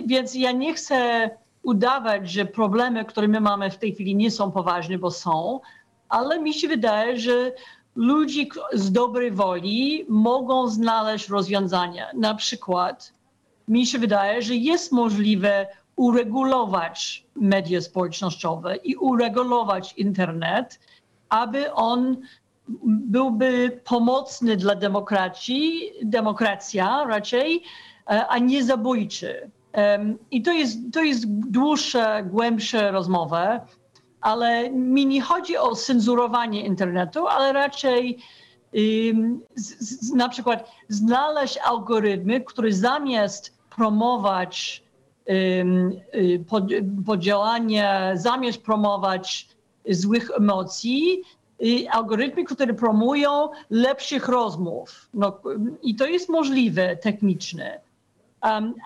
więc 0.07 0.35
ja 0.35 0.53
nie 0.53 0.75
chcę 0.75 1.31
udawać, 1.63 2.31
że 2.31 2.45
problemy, 2.45 3.05
które 3.05 3.29
my 3.29 3.41
mamy 3.41 3.71
w 3.71 3.79
tej 3.79 3.95
chwili 3.95 4.17
nie 4.17 4.31
są 4.31 4.53
poważne, 4.53 4.99
bo 4.99 5.11
są, 5.11 5.61
ale 6.09 6.39
mi 6.39 6.55
się 6.55 6.69
wydaje, 6.69 7.19
że 7.19 7.53
ludzie 7.95 8.45
z 8.73 8.93
dobrej 8.93 9.31
woli 9.31 10.07
mogą 10.09 10.69
znaleźć 10.69 11.29
rozwiązania. 11.29 12.11
Na 12.15 12.35
przykład 12.35 13.13
mi 13.69 13.87
się 13.87 13.99
wydaje, 13.99 14.43
że 14.43 14.55
jest 14.55 14.93
możliwe 14.93 15.67
uregulować 15.97 17.27
media 17.37 17.81
społecznościowe 17.81 18.77
i 18.77 18.97
uregulować 18.97 19.93
internet, 19.93 20.81
aby 21.29 21.73
on 21.73 22.17
byłby 22.87 23.81
pomocny 23.85 24.57
dla 24.57 24.75
demokracji, 24.75 25.93
demokracja 26.03 27.05
raczej, 27.05 27.63
e, 28.11 28.27
a 28.27 28.39
nie 28.39 28.65
zabójczy. 28.65 29.51
I 30.31 30.43
to 30.43 30.53
jest, 30.53 30.79
to 30.93 31.03
jest 31.03 31.25
dłuższa, 31.29 32.23
głębsza 32.23 32.91
rozmowa, 32.91 33.67
ale 34.21 34.71
mi 34.71 35.07
nie 35.07 35.23
chodzi 35.23 35.57
o 35.57 35.75
cenzurowanie 35.75 36.67
internetu, 36.67 37.27
ale 37.27 37.53
raczej 37.53 38.19
z, 39.55 39.79
z, 39.79 40.13
na 40.13 40.29
przykład 40.29 40.71
znaleźć 40.89 41.59
algorytmy, 41.59 42.41
które 42.41 42.73
zamiast 42.73 43.59
promować 43.77 44.83
Y, 45.31 46.45
podziałanie, 47.07 48.13
zamiast 48.15 48.63
promować 48.63 49.49
złych 49.89 50.31
emocji, 50.37 51.23
y, 51.63 51.91
algorytmy, 51.91 52.45
które 52.45 52.75
promują 52.75 53.49
lepszych 53.71 54.29
rozmów. 54.29 55.09
No, 55.15 55.41
I 55.83 55.95
to 55.95 56.07
jest 56.07 56.29
możliwe 56.29 56.97
technicznie. 56.97 57.81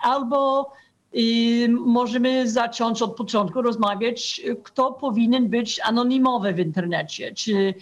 Albo 0.03 0.71
y, 1.15 1.67
możemy 1.69 2.49
zacząć 2.49 3.01
od 3.01 3.15
początku 3.15 3.61
rozmawiać, 3.61 4.41
kto 4.63 4.93
powinien 4.93 5.49
być 5.49 5.79
anonimowy 5.83 6.53
w 6.53 6.59
internecie. 6.59 7.33
Czy, 7.33 7.73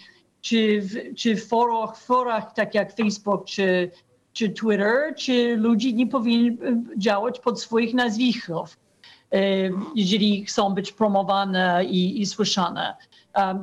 czy, 0.42 0.82
w, 0.82 1.16
czy 1.16 1.36
w 1.36 1.48
forach, 1.48 1.98
forach 1.98 2.54
tak 2.54 2.76
jak 2.76 2.96
Facebook, 2.96 3.46
czy 3.46 3.92
czy 4.36 4.50
Twitter, 4.50 5.16
czy 5.18 5.58
ludzie 5.58 5.94
nie 5.94 6.08
powinni 6.08 6.48
e, 6.48 6.84
działać 6.98 7.40
pod 7.40 7.62
swoich 7.62 7.94
nazwisków. 7.94 8.78
jeżeli 9.96 10.46
chcą 10.46 10.74
być 10.74 10.92
promowane 10.92 11.86
i, 11.86 12.22
i 12.22 12.26
słyszane. 12.26 12.96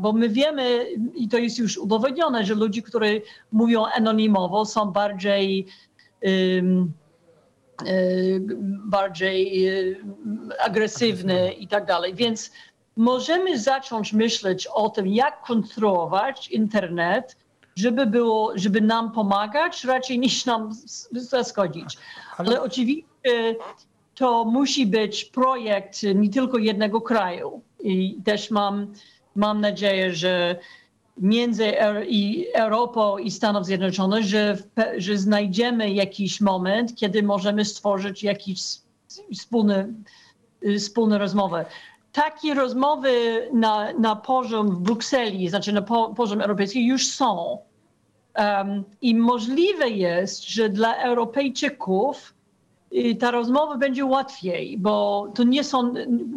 Bo 0.01 0.13
my 0.13 0.29
wiemy, 0.29 0.87
i 1.15 1.29
to 1.29 1.39
jest 1.39 1.59
już 1.59 1.79
udowodnione, 1.79 2.45
że 2.45 2.55
ludzie, 2.55 2.83
którzy 2.83 3.23
mówią 3.53 3.85
anonimowo, 3.97 4.65
są 4.65 4.91
bardziej 4.91 5.67
um, 6.23 6.93
bardziej 8.85 9.69
agresywne 10.65 11.53
i 11.53 11.69
tak 11.69 11.87
dalej. 11.87 12.15
Więc 12.15 12.53
możemy 12.97 13.59
zacząć 13.59 14.13
myśleć 14.13 14.67
o 14.67 14.91
tym, 14.91 15.07
jak 15.07 15.43
kontrolować 15.43 16.49
internet, 16.49 17.37
żeby, 17.77 18.07
było, 18.07 18.53
żeby 18.55 18.81
nam 18.81 19.13
pomagać, 19.13 19.85
raczej 19.85 20.19
niż 20.19 20.47
nam 20.47 20.71
zaszkodzić. 21.13 21.99
Ale, 22.37 22.49
Ale 22.49 22.63
oczywiście 22.63 23.05
to 24.15 24.45
musi 24.45 24.87
być 24.87 25.25
projekt 25.25 26.03
nie 26.15 26.31
tylko 26.31 26.59
jednego 26.59 27.01
kraju. 27.01 27.63
I 27.81 28.23
też 28.25 28.51
mam, 28.51 28.93
mam 29.35 29.61
nadzieję, 29.61 30.15
że 30.15 30.59
między 31.17 31.79
Europą 32.55 33.19
i 33.19 33.31
Stanów 33.31 33.67
Zjednoczonych, 33.67 34.25
że, 34.25 34.59
że 34.97 35.17
znajdziemy 35.17 35.91
jakiś 35.91 36.41
moment, 36.41 36.95
kiedy 36.95 37.23
możemy 37.23 37.65
stworzyć 37.65 38.23
jakieś 38.23 38.61
wspólne, 39.39 39.89
wspólne 40.79 41.19
rozmowy. 41.19 41.65
Takie 42.13 42.55
rozmowy 42.55 43.49
na, 43.53 43.93
na 43.93 44.17
poziom 44.17 44.71
w 44.71 44.81
Brukseli, 44.81 45.49
znaczy 45.49 45.73
na 45.73 45.83
po, 45.83 46.15
poziom 46.15 46.41
europejski 46.41 46.87
już 46.87 47.07
są. 47.07 47.59
Um, 48.39 48.85
I 49.03 49.15
możliwe 49.15 49.89
jest, 49.89 50.49
że 50.49 50.69
dla 50.69 50.97
Europejczyków 50.97 52.35
y, 52.93 53.15
ta 53.15 53.31
rozmowa 53.31 53.77
będzie 53.77 54.05
łatwiej, 54.05 54.79
bo 54.79 55.27
to 55.35 55.45
nie 55.45 55.65
są, 55.65 55.95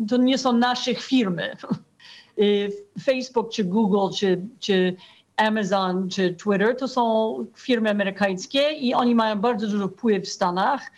to 0.09 0.17
nie 0.17 0.37
są 0.37 0.53
nasze 0.53 0.95
firmy. 0.95 1.51
Y, 2.39 2.71
Facebook, 3.03 3.51
czy 3.51 3.63
Google, 3.63 4.15
czy, 4.15 4.41
czy 4.59 4.95
Amazon, 5.37 6.09
czy 6.09 6.33
Twitter 6.33 6.77
to 6.77 6.87
są 6.87 7.35
firmy 7.55 7.89
amerykańskie 7.89 8.71
i 8.71 8.93
oni 8.93 9.15
mają 9.15 9.39
bardzo 9.39 9.67
dużo 9.67 9.87
wpływ 9.87 10.23
w 10.23 10.29
Stanach. 10.29 10.91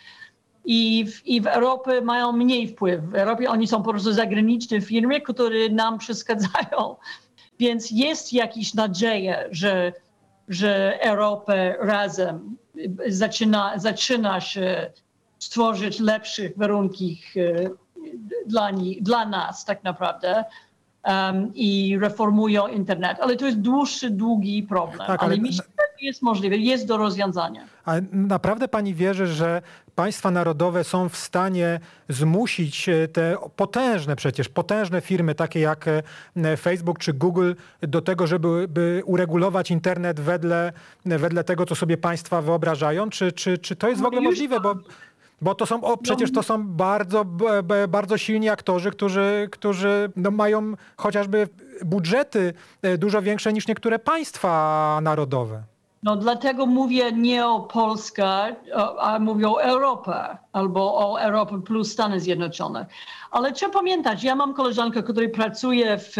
I 0.64 1.06
w, 1.06 1.26
I 1.26 1.40
w 1.40 1.46
Europie 1.46 2.00
mają 2.00 2.32
mniej 2.32 2.68
wpływ. 2.68 3.04
W 3.04 3.14
Europie 3.14 3.50
oni 3.50 3.66
są 3.66 3.82
po 3.82 3.90
prostu 3.90 4.12
zagraniczne 4.12 4.80
firmy, 4.80 5.20
które 5.20 5.68
nam 5.68 5.98
przeszkadzają. 5.98 6.96
Więc 7.60 7.90
jest 7.90 8.32
jakaś 8.32 8.74
nadzieja, 8.74 9.36
że, 9.50 9.92
że 10.48 11.00
Europa 11.00 11.54
razem 11.80 12.56
zaczyna, 13.06 13.78
zaczyna 13.78 14.40
się 14.40 14.90
stworzyć 15.38 16.00
lepszych 16.00 16.58
warunki 16.58 17.22
e, 17.36 17.70
dla, 18.46 18.70
dla 19.00 19.26
nas 19.26 19.64
tak 19.64 19.84
naprawdę 19.84 20.44
um, 21.04 21.52
i 21.54 21.98
reformują 22.00 22.66
internet. 22.66 23.18
Ale 23.20 23.36
to 23.36 23.46
jest 23.46 23.60
dłuższy, 23.60 24.10
długi 24.10 24.62
problem. 24.62 24.98
Tak, 24.98 25.22
ale, 25.22 25.32
ale 25.32 25.36
myślę, 25.36 25.64
że 25.78 26.06
jest 26.06 26.22
możliwe, 26.22 26.56
jest 26.56 26.86
do 26.86 26.96
rozwiązania. 26.96 27.64
Ale 27.84 28.02
naprawdę 28.12 28.68
pani 28.68 28.94
wierzy, 28.94 29.26
że 29.26 29.62
państwa 29.94 30.30
narodowe 30.30 30.84
są 30.84 31.08
w 31.08 31.16
stanie 31.16 31.80
zmusić 32.08 32.88
e, 32.88 33.08
te 33.08 33.36
potężne 33.56 34.16
przecież, 34.16 34.48
potężne 34.48 35.00
firmy 35.00 35.34
takie 35.34 35.60
jak 35.60 35.86
e, 36.36 36.56
Facebook 36.56 36.98
czy 36.98 37.12
Google 37.12 37.52
do 37.80 38.02
tego, 38.02 38.26
żeby 38.26 38.68
by 38.68 39.02
uregulować 39.06 39.70
internet 39.70 40.20
wedle, 40.20 40.72
wedle 41.04 41.44
tego, 41.44 41.66
co 41.66 41.74
sobie 41.74 41.96
państwa 41.96 42.42
wyobrażają? 42.42 43.10
Czy, 43.10 43.32
czy, 43.32 43.58
czy 43.58 43.76
to 43.76 43.88
jest 43.88 44.02
w 44.02 44.04
ogóle 44.04 44.20
możliwe? 44.20 44.60
Bo 44.60 44.74
bo 45.42 45.54
to 45.54 45.66
są, 45.66 45.84
o, 45.84 45.96
przecież 45.96 46.32
to 46.32 46.42
są 46.42 46.68
bardzo, 46.68 47.24
bardzo 47.88 48.18
silni 48.18 48.48
aktorzy, 48.48 48.90
którzy, 48.90 49.48
którzy 49.52 50.10
no, 50.16 50.30
mają 50.30 50.74
chociażby 50.96 51.48
budżety 51.84 52.54
e, 52.82 52.98
dużo 52.98 53.22
większe 53.22 53.52
niż 53.52 53.68
niektóre 53.68 53.98
państwa 53.98 54.98
narodowe. 55.02 55.62
No 56.02 56.16
dlatego 56.16 56.66
mówię 56.66 57.12
nie 57.12 57.46
o 57.46 57.60
Polskę, 57.60 58.56
a 58.98 59.18
mówię 59.18 59.48
o 59.48 59.62
Europę 59.62 60.38
albo 60.52 61.10
o 61.10 61.20
Europę 61.20 61.62
plus 61.62 61.92
Stany 61.92 62.20
Zjednoczone. 62.20 62.86
Ale 63.30 63.52
trzeba 63.52 63.72
pamiętać, 63.72 64.24
ja 64.24 64.34
mam 64.34 64.54
koleżankę, 64.54 65.02
która 65.02 65.28
pracuje 65.28 65.98
w, 65.98 66.12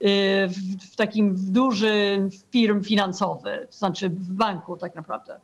w, 0.00 0.92
w 0.92 0.96
takim 0.96 1.34
dużym 1.52 2.30
firm 2.50 2.82
finansowy, 2.82 3.68
znaczy 3.70 4.10
w 4.10 4.32
banku 4.32 4.76
tak 4.76 4.94
naprawdę. 4.94 5.40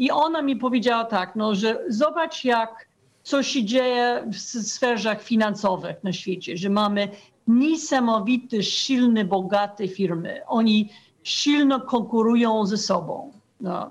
I 0.00 0.10
ona 0.10 0.42
mi 0.42 0.56
powiedziała 0.56 1.04
tak, 1.04 1.36
no, 1.36 1.54
że 1.54 1.84
zobacz 1.88 2.44
jak 2.44 2.88
co 3.22 3.42
się 3.42 3.64
dzieje 3.64 4.24
w 4.32 4.38
sferach 4.38 5.22
finansowych 5.22 6.04
na 6.04 6.12
świecie, 6.12 6.56
że 6.56 6.70
mamy 6.70 7.08
niesamowite, 7.46 8.62
silne, 8.62 9.24
bogate 9.24 9.88
firmy. 9.88 10.40
Oni 10.46 10.90
silno 11.22 11.80
konkurują 11.80 12.66
ze 12.66 12.76
sobą, 12.76 13.32
no, 13.60 13.90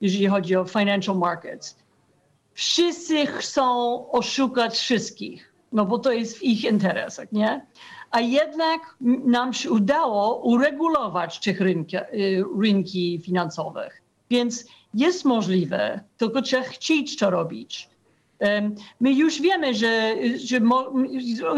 jeżeli 0.00 0.26
chodzi 0.26 0.56
o 0.56 0.64
financial 0.64 1.18
markets. 1.18 1.76
Wszyscy 2.52 3.26
chcą 3.26 3.64
oszukać 4.10 4.78
wszystkich, 4.78 5.52
no 5.72 5.84
bo 5.84 5.98
to 5.98 6.12
jest 6.12 6.38
w 6.38 6.42
ich 6.42 6.64
interesach, 6.64 7.32
nie? 7.32 7.66
A 8.10 8.20
jednak 8.20 8.96
nam 9.24 9.52
się 9.52 9.70
udało 9.70 10.40
uregulować 10.40 11.40
tych 11.40 11.60
rynki, 11.60 11.96
y, 11.96 12.44
rynki 12.60 13.20
finansowych. 13.24 14.02
Więc 14.30 14.64
jest 14.94 15.24
możliwe, 15.24 16.00
tylko 16.16 16.42
trzeba 16.42 16.62
chcieć 16.62 17.16
to 17.16 17.30
robić. 17.30 17.88
My 19.00 19.12
już 19.12 19.40
wiemy, 19.40 19.74
że, 19.74 20.14
że 20.36 20.60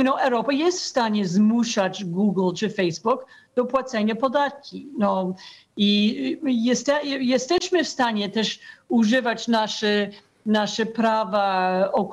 no, 0.04 0.20
Europa 0.22 0.52
jest 0.52 0.80
w 0.80 0.84
stanie 0.84 1.26
zmuszać 1.26 2.04
Google 2.04 2.54
czy 2.56 2.70
Facebook 2.70 3.26
do 3.54 3.64
płacenia 3.64 4.14
podatki. 4.14 4.88
No, 4.98 5.34
I 5.76 6.38
jeste, 6.44 7.00
jesteśmy 7.04 7.84
w 7.84 7.88
stanie 7.88 8.28
też 8.28 8.60
używać 8.88 9.48
nasze, 9.48 10.10
nasze 10.46 10.86
prawa 10.86 11.88
o 11.92 12.10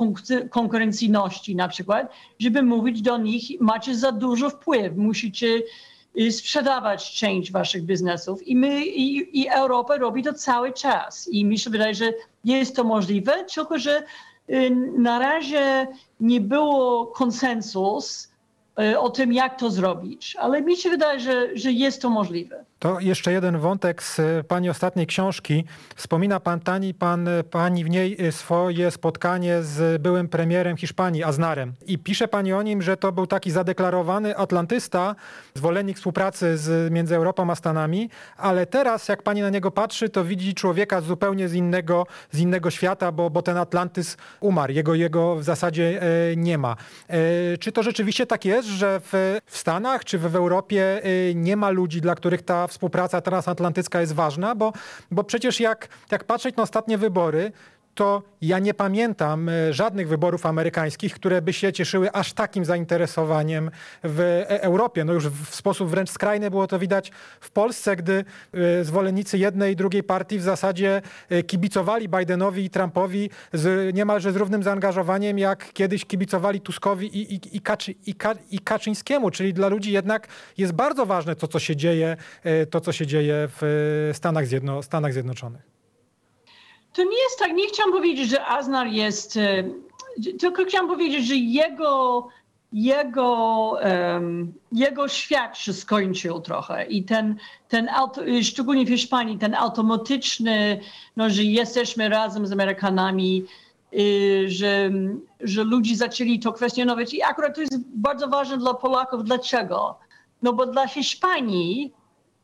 konkurencyjności 0.49 1.55
na 1.55 1.67
przykład, 1.67 2.13
żeby 2.39 2.63
mówić 2.63 3.01
do 3.01 3.17
nich, 3.17 3.61
macie 3.61 3.95
za 3.95 4.11
dużo 4.11 4.49
wpływ, 4.49 4.97
musicie 4.97 5.47
sprzedawać 6.31 7.11
część 7.13 7.51
waszych 7.51 7.83
biznesów 7.83 8.47
i 8.47 8.55
my, 8.55 8.85
i, 8.85 9.39
i 9.41 9.49
Europa 9.49 9.97
robi 9.97 10.23
to 10.23 10.33
cały 10.33 10.73
czas. 10.73 11.27
I 11.27 11.45
mi 11.45 11.59
się 11.59 11.69
wydaje, 11.69 11.95
że 11.95 12.13
jest 12.43 12.75
to 12.75 12.83
możliwe, 12.83 13.45
tylko 13.55 13.79
że 13.79 14.03
y, 14.49 14.69
na 14.97 15.19
razie 15.19 15.87
nie 16.19 16.41
było 16.41 17.07
konsensus 17.07 18.31
y, 18.79 18.99
o 18.99 19.09
tym, 19.09 19.33
jak 19.33 19.59
to 19.59 19.71
zrobić, 19.71 20.35
ale 20.39 20.61
mi 20.61 20.77
się 20.77 20.89
wydaje, 20.89 21.19
że, 21.19 21.57
że 21.57 21.71
jest 21.71 22.01
to 22.01 22.09
możliwe. 22.09 22.65
To 22.79 22.99
jeszcze 22.99 23.31
jeden 23.31 23.57
wątek 23.57 24.03
z 24.03 24.47
pani 24.47 24.69
ostatniej 24.69 25.07
książki. 25.07 25.63
Wspomina 25.95 26.39
pan, 26.39 26.59
tani, 26.59 26.93
pan, 26.93 27.29
pani 27.51 27.83
w 27.83 27.89
niej 27.89 28.17
swoje 28.31 28.91
spotkanie 28.91 29.63
z 29.63 30.01
byłym 30.01 30.27
premierem 30.27 30.77
Hiszpanii, 30.77 31.23
Aznarem. 31.23 31.73
I 31.85 31.97
pisze 31.97 32.27
pani 32.27 32.53
o 32.53 32.61
nim, 32.61 32.81
że 32.81 32.97
to 32.97 33.11
był 33.11 33.27
taki 33.27 33.51
zadeklarowany 33.51 34.37
atlantysta, 34.37 35.15
zwolennik 35.53 35.97
współpracy 35.97 36.57
z, 36.57 36.93
między 36.93 37.15
Europą 37.15 37.51
a 37.51 37.55
Stanami, 37.55 38.09
ale 38.37 38.65
teraz 38.65 39.07
jak 39.07 39.23
pani 39.23 39.41
na 39.41 39.49
niego 39.49 39.71
patrzy, 39.71 40.09
to 40.09 40.23
widzi 40.23 40.53
człowieka 40.53 41.01
zupełnie 41.01 41.49
z 41.49 41.53
innego, 41.53 42.07
z 42.31 42.39
innego 42.39 42.71
świata, 42.71 43.11
bo, 43.11 43.29
bo 43.29 43.41
ten 43.41 43.57
Atlantys 43.57 44.17
umarł. 44.39 44.73
Jego, 44.73 44.95
jego 44.95 45.35
w 45.35 45.43
zasadzie 45.43 46.01
e, 46.01 46.35
nie 46.35 46.57
ma. 46.57 46.75
E, 47.07 47.57
czy 47.57 47.71
to 47.71 47.83
rzeczywiście 47.83 48.25
tak 48.25 48.45
jest, 48.45 48.67
że 48.67 48.99
w, 48.99 49.39
w 49.45 49.57
Stanach 49.57 50.05
czy 50.05 50.17
w, 50.17 50.31
w 50.31 50.35
Europie 50.35 51.01
e, 51.03 51.33
nie 51.35 51.57
ma 51.57 51.69
ludzi, 51.69 52.01
dla 52.01 52.15
których 52.15 52.41
ta 52.41 52.66
współpraca 52.67 53.21
transatlantycka 53.21 54.01
jest 54.01 54.13
ważna, 54.13 54.55
bo, 54.55 54.73
bo 55.11 55.23
przecież 55.23 55.59
jak, 55.59 55.87
jak 56.11 56.23
patrzeć 56.23 56.55
na 56.55 56.63
ostatnie 56.63 56.97
wybory, 56.97 57.51
to 57.97 58.23
ja 58.41 58.59
nie 58.59 58.73
pamiętam 58.73 59.49
e, 59.49 59.73
żadnych 59.73 60.07
wyborów 60.07 60.45
amerykańskich, 60.45 61.13
które 61.13 61.41
by 61.41 61.53
się 61.53 61.73
cieszyły 61.73 62.11
aż 62.11 62.33
takim 62.33 62.65
zainteresowaniem 62.65 63.71
w 64.03 64.19
e, 64.19 64.61
Europie. 64.61 65.05
No 65.05 65.13
już 65.13 65.27
w 65.27 65.55
sposób 65.55 65.89
wręcz 65.89 66.09
skrajny 66.09 66.49
było 66.49 66.67
to 66.67 66.79
widać 66.79 67.11
w 67.39 67.51
Polsce, 67.51 67.95
gdy 67.95 68.25
e, 68.53 68.83
zwolennicy 68.83 69.37
jednej 69.37 69.73
i 69.73 69.75
drugiej 69.75 70.03
partii 70.03 70.39
w 70.39 70.41
zasadzie 70.41 71.01
kibicowali 71.47 72.09
Bidenowi 72.09 72.65
i 72.65 72.69
Trumpowi 72.69 73.29
z 73.53 73.95
niemalże 73.95 74.31
z 74.31 74.35
równym 74.35 74.63
zaangażowaniem, 74.63 75.39
jak 75.39 75.73
kiedyś 75.73 76.05
kibicowali 76.05 76.61
Tuskowi 76.61 77.17
i, 77.17 77.33
i, 77.33 77.57
i, 77.57 77.61
Kaczy, 77.61 77.91
i, 77.91 78.15
i 78.51 78.59
Kaczyńskiemu. 78.59 79.31
Czyli 79.31 79.53
dla 79.53 79.67
ludzi 79.67 79.91
jednak 79.91 80.27
jest 80.57 80.73
bardzo 80.73 81.05
ważne 81.05 81.35
to, 81.35 81.47
co 81.47 81.59
się 81.59 81.75
dzieje, 81.75 82.17
to, 82.69 82.81
co 82.81 82.91
się 82.91 83.07
dzieje 83.07 83.47
w 83.61 84.09
Stanach, 84.13 84.47
Zjedno, 84.47 84.83
Stanach 84.83 85.13
Zjednoczonych. 85.13 85.76
To 86.97 87.03
nie 87.03 87.23
jest 87.23 87.39
tak, 87.39 87.53
nie 87.53 87.67
chciałam 87.67 87.91
powiedzieć, 87.91 88.29
że 88.29 88.45
Aznar 88.45 88.87
jest, 88.87 89.37
e, 89.37 89.63
tylko 90.39 90.65
chciałam 90.65 90.87
powiedzieć, 90.87 91.27
że 91.27 91.35
jego, 91.35 92.27
jego, 92.73 93.79
um, 93.83 94.53
jego 94.71 95.07
świat 95.07 95.57
się 95.57 95.73
skończył 95.73 96.39
trochę 96.39 96.85
i 96.85 97.03
ten, 97.03 97.35
ten 97.69 97.89
szczególnie 98.43 98.85
w 98.85 98.89
Hiszpanii, 98.89 99.37
ten 99.37 99.55
automatyczny, 99.55 100.79
no, 101.17 101.29
że 101.29 101.43
jesteśmy 101.43 102.09
razem 102.09 102.47
z 102.47 102.51
Amerykanami, 102.51 103.45
że, 104.45 104.91
że 105.39 105.63
ludzie 105.63 105.95
zaczęli 105.95 106.39
to 106.39 106.53
kwestionować. 106.53 107.13
I 107.13 107.23
akurat 107.23 107.55
to 107.55 107.61
jest 107.61 107.79
bardzo 107.95 108.27
ważne 108.27 108.57
dla 108.57 108.73
Polaków. 108.73 109.23
Dlaczego? 109.23 109.99
No 110.41 110.53
bo 110.53 110.65
dla 110.65 110.87
Hiszpanii 110.87 111.93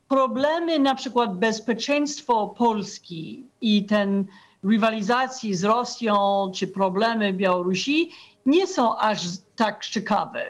problemy 0.07 0.79
na 0.79 0.95
przykład 0.95 1.35
bezpieczeństwo 1.37 2.47
Polski 2.47 3.43
i 3.61 3.85
ten 3.85 4.25
rywalizacji 4.63 5.55
z 5.55 5.63
Rosją 5.63 6.51
czy 6.55 6.67
problemy 6.67 7.33
Białorusi 7.33 8.11
nie 8.45 8.67
są 8.67 8.97
aż 8.97 9.21
tak 9.55 9.85
ciekawe. 9.85 10.45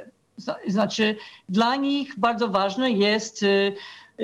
Znaczy 0.68 1.16
dla 1.50 1.76
nich 1.76 2.20
bardzo 2.20 2.48
ważne 2.48 2.92
jest, 2.92 3.44
y, 3.44 3.76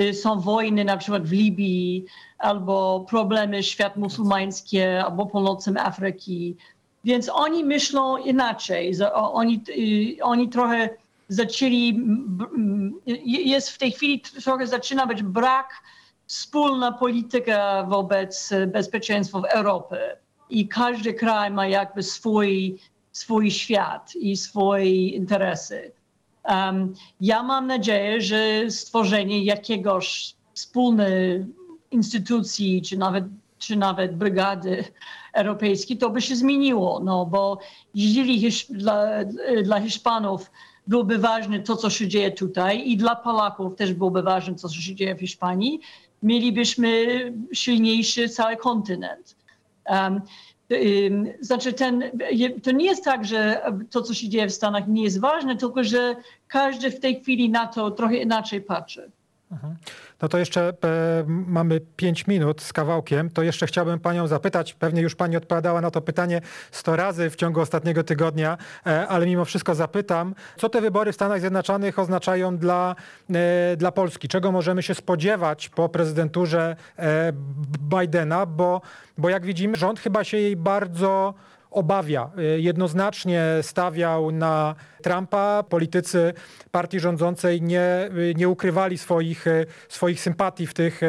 y, 0.01 0.13
są 0.13 0.39
wojny 0.39 0.85
na 0.85 0.97
przykład 0.97 1.23
w 1.23 1.31
Libii 1.31 2.05
albo 2.37 3.05
problemy 3.09 3.63
świat 3.63 3.97
muzułmański 3.97 4.81
albo 4.81 5.25
północnej 5.25 5.83
Afryki. 5.83 6.55
Więc 7.03 7.29
oni 7.29 7.63
myślą 7.63 8.17
inaczej. 8.17 8.93
Oni, 9.13 9.63
y, 10.19 10.23
oni 10.23 10.49
trochę 10.49 10.89
zaczęli, 11.29 11.99
jest 13.25 13.69
w 13.69 13.77
tej 13.77 13.91
chwili 13.91 14.21
trochę 14.21 14.67
zaczyna 14.67 15.05
być 15.05 15.23
brak 15.23 15.69
wspólna 16.25 16.91
polityka 16.91 17.83
wobec 17.83 18.53
bezpieczeństwa 18.67 19.39
w 19.39 19.45
Europie. 19.45 20.17
I 20.49 20.67
każdy 20.67 21.13
kraj 21.13 21.51
ma 21.51 21.67
jakby 21.67 22.03
swój, 22.03 22.79
swój 23.11 23.51
świat 23.51 24.15
i 24.15 24.37
swoje 24.37 25.09
interesy. 25.09 25.91
Um, 26.43 26.93
ja 27.21 27.43
mam 27.43 27.67
nadzieję, 27.67 28.21
że 28.21 28.71
stworzenie 28.71 29.43
jakiegoś 29.43 30.35
wspólnej 30.53 31.45
instytucji, 31.91 32.81
czy 32.81 32.97
nawet, 32.97 33.25
czy 33.57 33.75
nawet 33.75 34.15
brygady 34.15 34.83
europejskiej, 35.33 35.97
to 35.97 36.09
by 36.09 36.21
się 36.21 36.35
zmieniło, 36.35 36.99
no 37.03 37.25
bo 37.25 37.59
jeżeli 37.95 38.49
dla, 38.69 39.05
dla 39.63 39.81
Hiszpanów 39.81 40.51
byłoby 40.89 41.17
ważne 41.17 41.59
to, 41.59 41.75
co 41.75 41.89
się 41.89 42.07
dzieje 42.07 42.31
tutaj 42.31 42.89
i 42.89 42.97
dla 42.97 43.15
Polaków 43.15 43.75
też 43.75 43.93
byłoby 43.93 44.21
ważne 44.21 44.55
co 44.55 44.69
się 44.69 44.95
dzieje 44.95 45.15
w 45.15 45.19
Hiszpanii, 45.19 45.79
mielibyśmy 46.23 47.07
silniejszy 47.53 48.29
cały 48.29 48.57
kontynent. 48.57 49.35
Um, 49.85 50.21
znaczy 51.39 51.73
ten, 51.73 52.03
to 52.63 52.71
nie 52.71 52.85
jest 52.85 53.03
tak, 53.03 53.25
że 53.25 53.61
to, 53.89 54.01
co 54.01 54.13
się 54.13 54.29
dzieje 54.29 54.47
w 54.47 54.53
Stanach 54.53 54.87
nie 54.87 55.03
jest 55.03 55.19
ważne, 55.19 55.55
tylko 55.55 55.83
że 55.83 56.15
każdy 56.47 56.91
w 56.91 56.99
tej 56.99 57.21
chwili 57.21 57.49
na 57.49 57.67
to 57.67 57.91
trochę 57.91 58.17
inaczej 58.17 58.61
patrzy. 58.61 59.11
Mhm. 59.51 59.75
No 60.21 60.27
to 60.27 60.37
jeszcze 60.37 60.69
e, 60.69 60.73
mamy 61.27 61.81
pięć 61.95 62.27
minut 62.27 62.61
z 62.61 62.73
kawałkiem. 62.73 63.29
To 63.29 63.43
jeszcze 63.43 63.67
chciałbym 63.67 63.99
panią 63.99 64.27
zapytać, 64.27 64.73
pewnie 64.73 65.01
już 65.01 65.15
pani 65.15 65.37
odpowiadała 65.37 65.81
na 65.81 65.91
to 65.91 66.01
pytanie 66.01 66.41
100 66.71 66.95
razy 66.95 67.29
w 67.29 67.35
ciągu 67.35 67.61
ostatniego 67.61 68.03
tygodnia, 68.03 68.57
e, 68.85 69.07
ale 69.07 69.25
mimo 69.25 69.45
wszystko 69.45 69.75
zapytam, 69.75 70.35
co 70.57 70.69
te 70.69 70.81
wybory 70.81 71.11
w 71.11 71.15
Stanach 71.15 71.39
Zjednoczonych 71.39 71.99
oznaczają 71.99 72.57
dla, 72.57 72.95
e, 73.29 73.77
dla 73.77 73.91
Polski? 73.91 74.27
Czego 74.27 74.51
możemy 74.51 74.83
się 74.83 74.95
spodziewać 74.95 75.69
po 75.69 75.89
prezydenturze 75.89 76.75
e, 76.99 77.33
Bidena? 77.79 78.45
Bo, 78.45 78.81
bo 79.17 79.29
jak 79.29 79.45
widzimy, 79.45 79.77
rząd 79.77 79.99
chyba 79.99 80.23
się 80.23 80.37
jej 80.37 80.55
bardzo 80.55 81.33
obawia. 81.71 82.29
Y, 82.55 82.61
jednoznacznie 82.61 83.43
stawiał 83.61 84.31
na 84.31 84.75
Trumpa. 85.03 85.63
Politycy 85.69 86.33
partii 86.71 86.99
rządzącej 86.99 87.61
nie, 87.61 88.09
y, 88.17 88.33
nie 88.37 88.49
ukrywali 88.49 88.97
swoich, 88.97 89.47
y, 89.47 89.65
swoich 89.89 90.21
sympatii 90.21 90.67
w 90.67 90.73
tych, 90.73 91.01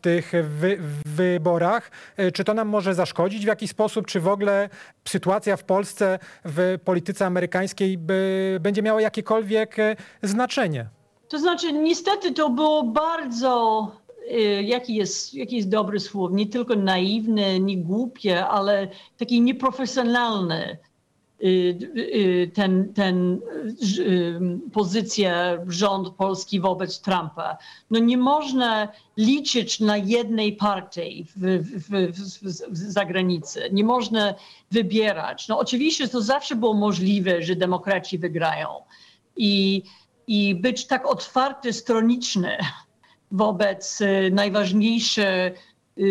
tych 0.00 0.32
wy, 0.42 0.78
wyborach. 1.06 1.90
Czy 2.34 2.44
to 2.44 2.54
nam 2.54 2.68
może 2.68 2.94
zaszkodzić 2.94 3.44
w 3.44 3.48
jakiś 3.48 3.70
sposób? 3.70 4.06
Czy 4.06 4.20
w 4.20 4.28
ogóle 4.28 4.68
sytuacja 5.08 5.56
w 5.56 5.64
Polsce 5.64 6.18
w 6.44 6.78
polityce 6.84 7.26
amerykańskiej 7.26 7.98
by, 7.98 8.58
będzie 8.60 8.82
miała 8.82 9.00
jakiekolwiek 9.00 9.76
znaczenie? 10.22 10.86
To 11.28 11.38
znaczy, 11.38 11.72
niestety 11.72 12.32
to 12.32 12.50
było 12.50 12.82
bardzo 12.82 13.90
jaki 14.62 14.94
jest, 14.94 15.34
jaki 15.34 15.56
jest 15.56 15.68
dobry 15.68 16.00
słów, 16.00 16.30
nie 16.32 16.46
tylko 16.46 16.76
naiwny, 16.76 17.60
nie 17.60 17.76
głupie, 17.76 18.46
ale 18.46 18.88
taki 19.18 19.40
nieprofesjonalny 19.40 20.78
y, 21.44 21.46
y, 21.96 22.50
ten, 22.54 22.94
ten 22.94 23.40
pozycja 24.72 25.58
rząd 25.66 26.10
polski 26.10 26.60
wobec 26.60 27.00
Trumpa. 27.00 27.58
No 27.90 27.98
nie 27.98 28.18
można 28.18 28.88
liczyć 29.16 29.80
na 29.80 29.96
jednej 29.96 30.52
partii 30.56 31.26
w, 31.36 31.64
w, 31.64 32.12
w, 32.12 32.72
w 32.72 32.76
zagranicy. 32.76 33.68
Nie 33.72 33.84
można 33.84 34.34
wybierać. 34.70 35.48
No 35.48 35.58
oczywiście 35.58 36.08
to 36.08 36.22
zawsze 36.22 36.56
było 36.56 36.74
możliwe, 36.74 37.42
że 37.42 37.56
demokraci 37.56 38.18
wygrają. 38.18 38.68
I, 39.36 39.82
i 40.26 40.54
być 40.54 40.86
tak 40.86 41.06
otwarty, 41.06 41.72
stroniczny 41.72 42.58
wobec 43.32 44.00
y, 44.00 44.30
najważniejszych 44.32 45.52
y, 45.98 46.02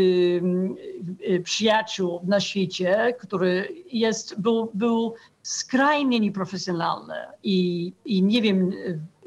y, 1.29 1.41
przyjaciół 1.43 2.21
na 2.23 2.39
świecie, 2.39 3.15
który 3.19 3.67
jest, 3.91 4.41
był, 4.41 4.71
był 4.73 5.13
skrajnie 5.43 6.19
nieprofesjonalny 6.19 7.15
i, 7.43 7.93
i 8.05 8.23
nie 8.23 8.41
wiem, 8.41 8.71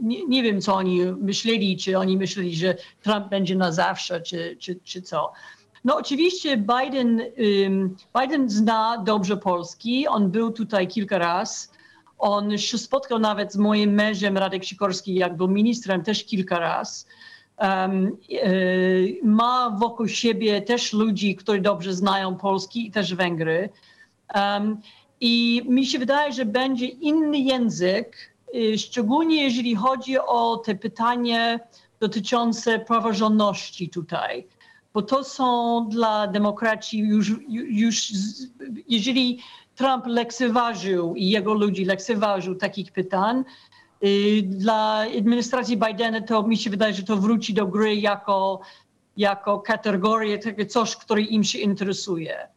nie, 0.02 0.26
nie, 0.26 0.42
wiem, 0.42 0.60
co 0.60 0.74
oni 0.74 1.00
myśleli, 1.20 1.76
czy 1.76 1.98
oni 1.98 2.16
myśleli, 2.16 2.56
że 2.56 2.76
Trump 3.02 3.28
będzie 3.28 3.56
na 3.56 3.72
zawsze, 3.72 4.20
czy, 4.20 4.56
czy, 4.58 4.80
czy 4.84 5.02
co. 5.02 5.32
No 5.84 5.96
oczywiście 5.96 6.56
Biden, 6.56 7.22
Biden 8.20 8.50
zna 8.50 9.02
dobrze 9.06 9.36
Polski, 9.36 10.08
on 10.08 10.30
był 10.30 10.52
tutaj 10.52 10.88
kilka 10.88 11.18
razy. 11.18 11.68
On 12.18 12.58
się 12.58 12.78
spotkał 12.78 13.18
nawet 13.18 13.52
z 13.52 13.56
moim 13.56 13.90
mężem 13.90 14.38
Radek 14.38 14.64
Sikorski, 14.64 15.14
jak 15.14 15.36
był 15.36 15.48
ministrem, 15.48 16.02
też 16.02 16.24
kilka 16.24 16.58
razy 16.58 17.04
ma 19.22 19.70
wokół 19.70 20.08
siebie 20.08 20.62
też 20.62 20.92
ludzi, 20.92 21.36
którzy 21.36 21.60
dobrze 21.60 21.94
znają 21.94 22.36
Polski 22.36 22.86
i 22.86 22.90
też 22.90 23.14
Węgry. 23.14 23.68
I 25.20 25.62
mi 25.68 25.86
się 25.86 25.98
wydaje, 25.98 26.32
że 26.32 26.44
będzie 26.44 26.86
inny 26.86 27.38
język, 27.38 28.34
y, 28.54 28.78
szczególnie 28.78 29.42
jeżeli 29.42 29.74
chodzi 29.74 30.18
o 30.18 30.56
te 30.56 30.74
pytanie 30.74 31.60
dotyczące 32.00 32.78
praworządności 32.78 33.88
tutaj. 33.88 34.46
Bo 34.94 35.02
to 35.02 35.24
są 35.24 35.88
dla 35.88 36.26
demokracji 36.26 36.98
już, 36.98 37.32
już 37.48 38.12
jeżeli 38.88 39.38
Trump 39.74 40.06
lekceważył 40.06 41.14
i 41.14 41.28
jego 41.28 41.54
ludzi 41.54 41.84
lekceważył 41.84 42.54
takich 42.54 42.92
pytań, 42.92 43.44
dla 44.42 45.06
administracji 45.18 45.76
Bidena 45.76 46.20
to 46.20 46.42
mi 46.42 46.56
się 46.56 46.70
wydaje, 46.70 46.94
że 46.94 47.02
to 47.02 47.16
wróci 47.16 47.54
do 47.54 47.66
gry 47.66 47.96
jako, 47.96 48.60
jako 49.16 49.58
kategoria, 49.58 50.38
takie 50.38 50.66
coś, 50.66 50.96
które 50.96 51.22
im 51.22 51.44
się 51.44 51.58
interesuje. 51.58 52.48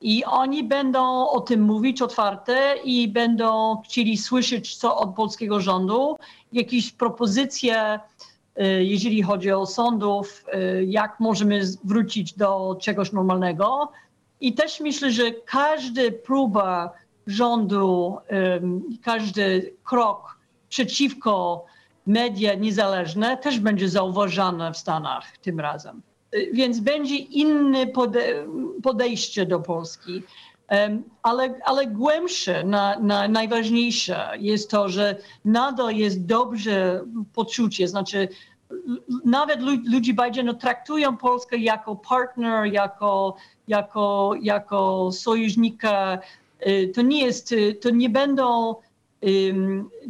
I 0.00 0.24
oni 0.24 0.64
będą 0.64 1.28
o 1.28 1.40
tym 1.40 1.62
mówić 1.62 2.02
otwarte 2.02 2.74
i 2.84 3.08
będą 3.08 3.76
chcieli 3.84 4.16
słyszeć 4.16 4.76
co 4.76 4.96
od 4.96 5.14
polskiego 5.14 5.60
rządu, 5.60 6.16
jakieś 6.52 6.92
propozycje, 6.92 8.00
y, 8.60 8.84
jeżeli 8.84 9.22
chodzi 9.22 9.52
o 9.52 9.66
sądów, 9.66 10.44
y, 10.54 10.84
jak 10.84 11.20
możemy 11.20 11.60
wrócić 11.84 12.32
do 12.32 12.76
czegoś 12.80 13.12
normalnego. 13.12 13.92
I 14.40 14.54
też 14.54 14.80
myślę, 14.80 15.10
że 15.10 15.30
każda 15.32 16.02
próba 16.26 16.92
rządu, 17.26 18.16
każdy 19.02 19.74
krok 19.84 20.33
przeciwko 20.74 21.64
media 22.06 22.54
niezależne 22.54 23.36
też 23.36 23.58
będzie 23.58 23.88
zauważane 23.88 24.72
w 24.72 24.76
Stanach 24.76 25.38
tym 25.38 25.60
razem. 25.60 26.02
Y, 26.34 26.50
więc 26.52 26.80
będzie 26.80 27.16
inne 27.16 27.86
pode 27.86 28.46
podejście 28.82 29.46
do 29.46 29.60
Polski. 29.60 30.22
Ale, 31.22 31.54
ale 31.64 31.86
głębsze, 31.86 32.64
na, 32.64 32.98
na, 32.98 33.28
najważniejsze 33.28 34.30
jest 34.38 34.70
to, 34.70 34.88
że 34.88 35.16
nadal 35.44 35.94
jest 35.94 36.26
dobrze 36.26 37.04
poczucie, 37.34 37.88
znaczy 37.88 38.28
nawet 39.24 39.60
ludzi 39.92 40.14
Bidenu 40.14 40.54
traktują 40.54 41.16
Polskę 41.16 41.56
jako 41.56 41.96
partner, 41.96 42.66
jako, 42.72 43.36
jako, 43.68 44.34
jako 44.42 45.10
sojusznika. 45.12 46.18
Y, 46.66 46.92
to 46.94 47.02
nie 47.02 47.24
jest, 47.26 47.54
to 47.80 47.90
nie 47.90 48.10
będą 48.10 48.74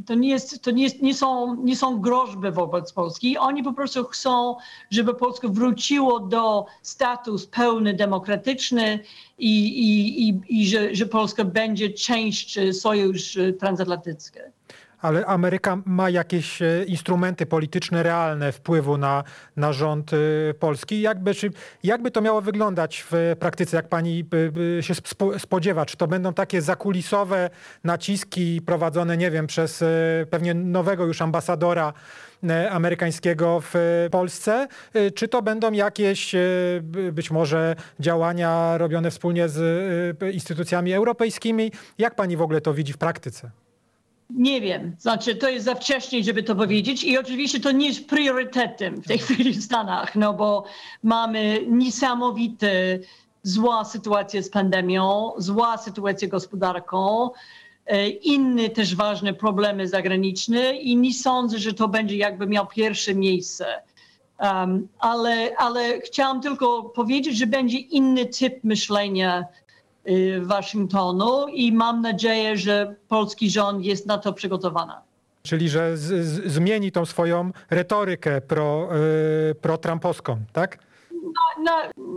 to, 0.07 0.15
nie, 0.15 0.29
jest, 0.29 0.63
to 0.63 0.71
nie, 0.71 0.83
jest, 0.83 1.03
nie, 1.03 1.15
są, 1.15 1.55
nie 1.55 1.77
są 1.77 2.01
groźby 2.01 2.51
wobec 2.51 2.93
Polski. 2.93 3.39
Oni 3.39 3.63
po 3.63 3.73
prostu 3.73 4.05
chcą, 4.05 4.57
żeby 4.91 5.15
Polska 5.15 5.49
wróciło 5.49 6.21
do 6.21 6.67
status 6.83 7.47
pełny 7.47 7.95
demokratyczny 7.95 8.99
i, 9.39 9.67
i, 9.67 10.29
i, 10.29 10.41
i 10.49 10.69
że, 10.69 10.95
że 10.95 11.07
Polska 11.07 11.45
będzie 11.45 11.91
część 11.91 12.59
sojuszu 12.73 13.41
transatlantyckiego. 13.61 14.64
Ale 15.05 15.27
Ameryka 15.27 15.79
ma 15.87 16.11
jakieś 16.11 16.63
e, 16.63 16.85
instrumenty 16.85 17.47
polityczne 17.47 18.03
realne 18.03 18.53
wpływu 18.53 18.97
na, 18.97 19.25
na 19.57 19.73
rząd 19.73 20.11
e, 20.13 20.55
polski. 20.55 21.01
Jakby, 21.01 21.35
czy, 21.35 21.51
jakby 21.83 22.11
to 22.11 22.21
miało 22.21 22.41
wyglądać 22.41 23.05
w 23.11 23.37
praktyce, 23.39 23.77
jak 23.77 23.89
pani 23.89 24.25
e, 24.79 24.83
się 24.83 24.95
spo- 24.95 25.39
spodziewa? 25.39 25.87
Czy 25.87 25.97
to 25.97 26.07
będą 26.07 26.35
takie 26.35 26.63
zakulisowe 26.63 27.51
naciski 27.85 28.61
prowadzone, 28.67 29.17
nie 29.17 29.31
wiem, 29.31 29.47
przez 29.47 29.83
e, 29.83 29.87
pewnie 30.31 30.55
nowego 30.55 31.07
już 31.07 31.23
ambasadora 31.23 31.93
e, 32.49 32.71
amerykańskiego 32.71 33.61
w 33.61 33.77
e, 33.77 34.11
Polsce, 34.11 34.69
e, 34.95 35.11
czy 35.11 35.29
to 35.29 35.43
będą 35.43 35.73
jakieś 35.73 36.35
e, 36.35 36.41
być 37.13 37.31
może 37.31 37.77
działania 38.01 38.79
robione 38.79 39.11
wspólnie 39.11 39.49
z 39.49 39.59
e, 40.23 40.31
instytucjami 40.31 40.93
europejskimi? 40.93 41.73
Jak 41.99 42.15
pani 42.15 42.37
w 42.37 42.43
ogóle 42.43 42.61
to 42.61 42.75
widzi 42.75 42.93
w 42.93 42.99
praktyce? 42.99 43.64
Nie 44.31 44.61
wiem, 44.61 44.97
znaczy 44.99 45.37
to 45.37 45.49
jest 45.49 45.65
za 45.65 45.75
wcześnie, 45.75 46.25
żeby 46.25 46.43
to 46.43 46.55
powiedzieć. 46.55 47.05
I 47.05 47.19
oczywiście 47.19 47.61
to 47.61 47.73
nie 47.73 47.87
jest 47.87 48.09
priorytetem 48.09 49.03
w 49.03 49.07
tej 49.07 49.19
chwili 49.19 49.53
w 49.53 49.65
Stanach, 49.65 50.17
no 50.17 50.35
bo 50.35 50.65
mamy 51.03 51.65
niesamowite 51.69 52.99
zła 53.43 53.85
sytuację 53.85 54.43
z 54.43 54.51
pandemią, 54.51 55.33
zła 55.37 55.79
sytuację 55.79 56.29
gospodarką, 56.29 57.31
e, 57.87 58.09
inne 58.09 58.69
też 58.69 58.95
ważne 58.95 59.35
problemy 59.35 59.89
zagraniczne 59.89 60.77
i 60.77 60.97
nie 60.97 61.15
sądzę, 61.15 61.59
że 61.59 61.73
to 61.73 61.89
będzie 61.89 62.17
jakby 62.17 62.47
miał 62.47 62.67
pierwsze 62.67 63.15
miejsce. 63.15 63.67
Um, 64.41 64.89
ale, 64.99 65.57
ale 65.57 66.01
chciałam 66.01 66.41
tylko 66.41 66.83
powiedzieć, 66.83 67.39
że 67.39 67.47
będzie 67.47 67.79
inny 67.79 68.27
typ 68.27 68.65
myślenia 68.65 69.45
Waszyngtonu 70.43 71.49
i 71.49 71.73
mam 71.73 72.01
nadzieję, 72.01 72.57
że 72.57 72.95
polski 73.09 73.51
rząd 73.51 73.85
jest 73.85 74.07
na 74.07 74.19
to 74.19 74.33
przygotowany. 74.33 74.93
Czyli, 75.43 75.69
że 75.69 75.97
z, 75.97 76.27
z, 76.27 76.53
zmieni 76.53 76.93
tą 76.93 77.05
swoją 77.05 77.51
retorykę 77.71 78.41
pro, 78.41 78.89
yy, 79.49 79.55
pro-trumpowską, 79.55 80.37
tak? 80.53 80.79
Na, 81.65 81.73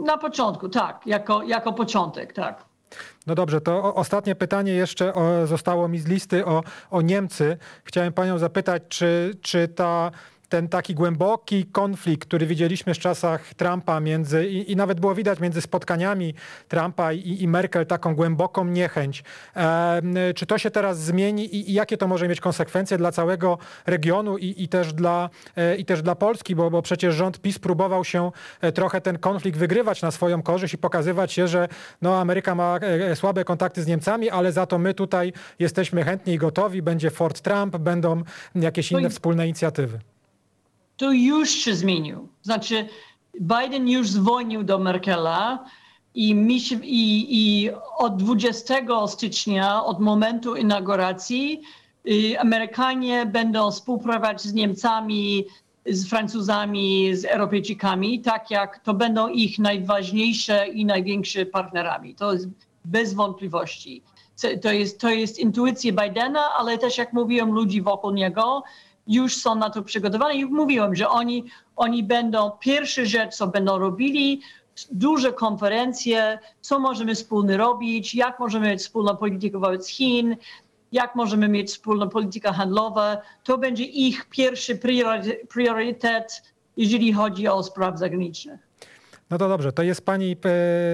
na 0.06 0.18
początku, 0.18 0.70
tak, 0.70 1.02
jako, 1.06 1.44
jako 1.44 1.74
początek, 1.74 2.34
tak. 2.34 2.66
No 3.28 3.36
dobrze, 3.36 3.62
to 3.62 3.96
ostatnie 3.96 4.36
pytanie 4.36 4.74
jeszcze 4.74 5.14
o, 5.14 5.48
zostało 5.48 5.88
mi 5.88 6.00
z 6.00 6.08
listy 6.08 6.46
o, 6.46 6.64
o 6.92 7.02
Niemcy. 7.02 7.58
Chciałem 7.84 8.14
panią 8.14 8.38
zapytać, 8.38 8.84
czy, 8.90 9.32
czy 9.42 9.68
ta, 9.68 10.12
ten 10.50 10.68
taki 10.68 10.96
głęboki 10.96 11.66
konflikt, 11.66 12.28
który 12.28 12.46
widzieliśmy 12.46 12.94
w 12.94 13.00
czasach 13.00 13.54
Trumpa 13.54 14.00
między, 14.00 14.48
i, 14.48 14.72
i 14.72 14.76
nawet 14.76 15.00
było 15.00 15.16
widać 15.16 15.40
między 15.40 15.62
spotkaniami 15.62 16.34
Trumpa 16.68 17.14
i, 17.14 17.44
i 17.44 17.48
Merkel, 17.48 17.86
taką 17.86 18.16
głęboką 18.16 18.66
niechęć. 18.66 19.24
E, 19.56 20.02
czy 20.36 20.46
to 20.46 20.58
się 20.58 20.72
teraz 20.72 21.00
zmieni 21.00 21.56
i, 21.56 21.72
i 21.72 21.74
jakie 21.74 21.98
to 21.98 22.08
może 22.08 22.28
mieć 22.28 22.42
konsekwencje 22.42 22.98
dla 22.98 23.12
całego 23.12 23.58
regionu 23.86 24.38
i, 24.38 24.68
też, 24.68 24.94
dla, 24.94 25.30
e, 25.56 25.76
i 25.76 25.86
też 25.86 26.02
dla 26.02 26.16
Polski, 26.16 26.56
bo, 26.56 26.72
bo 26.72 26.82
przecież 26.82 27.16
rząd 27.16 27.42
PiS 27.42 27.60
próbował 27.60 28.06
się 28.06 28.32
e, 28.62 28.72
trochę 28.72 29.02
ten 29.02 29.18
konflikt 29.18 29.58
wygrywać 29.58 30.02
na 30.02 30.12
swoją 30.12 30.42
korzyść 30.42 30.74
i 30.74 30.78
pokazywać 30.78 31.32
się, 31.32 31.48
że 31.48 31.68
no, 32.02 32.20
Ameryka 32.20 32.56
ma 32.56 32.78
e, 32.78 33.16
słabe 33.16 33.44
kontakty 33.44 33.84
z 33.84 33.88
Niemcami, 33.88 34.30
ale 34.30 34.52
za 34.52 34.66
to 34.66 34.78
my 34.78 34.94
tutaj 34.94 35.34
jesteśmy 35.60 36.04
chętni 36.04 36.34
i 36.34 36.38
gotowi, 36.38 36.82
będzie 36.82 37.12
Fort 37.12 37.42
Trump, 37.42 37.78
będą 37.78 38.24
jakieś 38.56 38.92
inne 38.92 39.10
wspólne 39.10 39.46
inicjatywy 39.46 40.00
to 40.98 41.12
już 41.12 41.50
się 41.50 41.76
zmienił. 41.76 42.28
Znaczy, 42.42 42.88
Biden 43.42 43.90
już 43.90 44.12
dzwonił 44.12 44.64
do 44.64 44.80
Merkela 44.80 45.66
i, 46.16 46.36
mi 46.36 46.60
się, 46.60 46.76
i, 46.84 47.28
i 47.30 47.70
od 47.98 48.18
20 48.18 49.08
stycznia, 49.08 49.84
od 49.84 50.00
momentu 50.00 50.56
inauguracji, 50.56 51.62
y, 52.08 52.40
Amerykanie 52.40 53.26
będą 53.26 53.72
współpracować 53.72 54.42
z 54.42 54.54
Niemcami, 54.54 55.46
z 55.86 56.10
Francuzami, 56.10 57.16
z 57.16 57.26
Europejczykami, 57.26 58.22
tak 58.22 58.52
jak 58.52 58.80
to 58.80 58.94
będą 58.94 59.28
ich 59.28 59.60
najważniejsze 59.60 60.68
i 60.68 60.86
największe 60.86 61.46
partnerami. 61.46 62.16
To 62.16 62.34
jest 62.34 62.48
bez 62.86 63.14
wątpliwości. 63.14 64.02
To 64.62 64.72
jest, 64.72 65.00
to 65.00 65.10
jest 65.10 65.40
intuicja 65.40 65.92
Bidena, 65.92 66.50
ale 66.58 66.78
też, 66.78 66.98
jak 66.98 67.14
mówiłem, 67.14 67.52
ludzi 67.52 67.82
wokół 67.82 68.12
niego 68.12 68.64
już 69.08 69.36
są 69.36 69.56
na 69.56 69.70
to 69.70 69.82
przygotowani. 69.82 70.40
I 70.40 70.46
mówiłem, 70.46 70.96
że 70.96 71.10
oni, 71.10 71.44
oni 71.76 72.04
będą, 72.04 72.52
pierwsza 72.52 73.06
rzecz, 73.06 73.36
co 73.36 73.48
będą 73.48 73.80
robili, 73.80 74.42
duże 74.92 75.34
konferencje, 75.34 76.40
co 76.62 76.80
możemy 76.80 77.16
wspólnie 77.16 77.58
robić, 77.58 78.16
jak 78.16 78.40
możemy 78.40 78.70
mieć 78.70 78.82
wspólną 78.82 79.18
politykę 79.18 79.60
wobec 79.60 79.88
Chin, 79.88 80.36
jak 80.92 81.16
możemy 81.16 81.48
mieć 81.48 81.70
wspólną 81.70 82.10
politykę 82.10 82.54
handlową. 82.54 83.02
To 83.44 83.58
będzie 83.58 83.84
ich 83.84 84.26
pierwszy 84.30 84.80
priorytet, 85.50 86.44
jeżeli 86.78 87.14
chodzi 87.14 87.48
o 87.48 87.64
sprawy 87.64 87.98
zagraniczne. 87.98 88.67
No 89.30 89.38
to 89.38 89.50
dobrze, 89.50 89.72
to 89.72 89.84
jest 89.84 90.06
pani 90.06 90.32
e, 90.32 90.36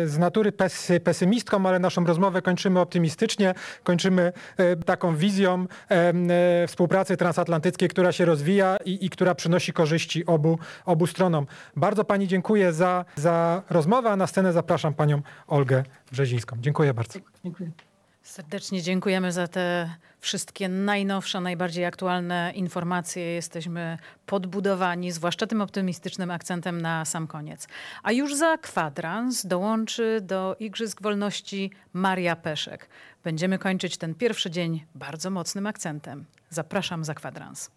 z 0.08 0.18
natury 0.18 0.52
pesymistką, 1.04 1.66
ale 1.66 1.80
naszą 1.80 2.06
rozmowę 2.06 2.42
kończymy 2.42 2.80
optymistycznie, 2.80 3.54
kończymy 3.84 4.34
e, 4.58 4.76
taką 4.76 5.16
wizją 5.16 5.66
e, 5.90 6.68
współpracy 6.68 7.18
transatlantyckiej, 7.18 7.90
która 7.90 8.12
się 8.12 8.26
rozwija 8.26 8.78
i, 8.86 9.06
i 9.06 9.10
która 9.10 9.36
przynosi 9.36 9.74
korzyści 9.74 10.26
obu, 10.26 10.60
obu 10.86 11.08
stronom. 11.08 11.46
Bardzo 11.76 12.04
pani 12.04 12.28
dziękuję 12.28 12.74
za, 12.74 13.06
za 13.16 13.64
rozmowę, 13.70 14.10
a 14.10 14.16
na 14.16 14.28
scenę 14.28 14.54
zapraszam 14.54 14.94
panią 14.94 15.22
Olgę 15.48 15.84
Brzezińską. 16.12 16.56
Dziękuję 16.60 16.94
bardzo. 16.94 17.20
Dziękuję. 17.44 17.72
Serdecznie 18.24 18.82
dziękujemy 18.82 19.32
za 19.32 19.48
te 19.48 19.96
wszystkie 20.20 20.70
najnowsze, 20.70 21.42
najbardziej 21.42 21.86
aktualne 21.86 22.52
informacje. 22.56 23.24
Jesteśmy 23.24 23.98
podbudowani, 24.26 25.12
zwłaszcza 25.12 25.48
tym 25.48 25.62
optymistycznym 25.62 26.32
akcentem 26.32 26.82
na 26.82 27.06
sam 27.06 27.28
koniec. 27.28 27.68
A 28.04 28.12
już 28.12 28.36
za 28.36 28.58
kwadrans 28.58 29.46
dołączy 29.46 30.20
do 30.22 30.56
Igrzysk 30.60 31.02
Wolności 31.02 31.72
Maria 31.94 32.36
Peszek. 32.36 32.90
Będziemy 33.24 33.60
kończyć 33.60 33.98
ten 33.98 34.16
pierwszy 34.16 34.52
dzień 34.52 34.86
bardzo 34.96 35.30
mocnym 35.30 35.68
akcentem. 35.68 36.26
Zapraszam 36.50 37.04
za 37.04 37.14
kwadrans. 37.14 37.72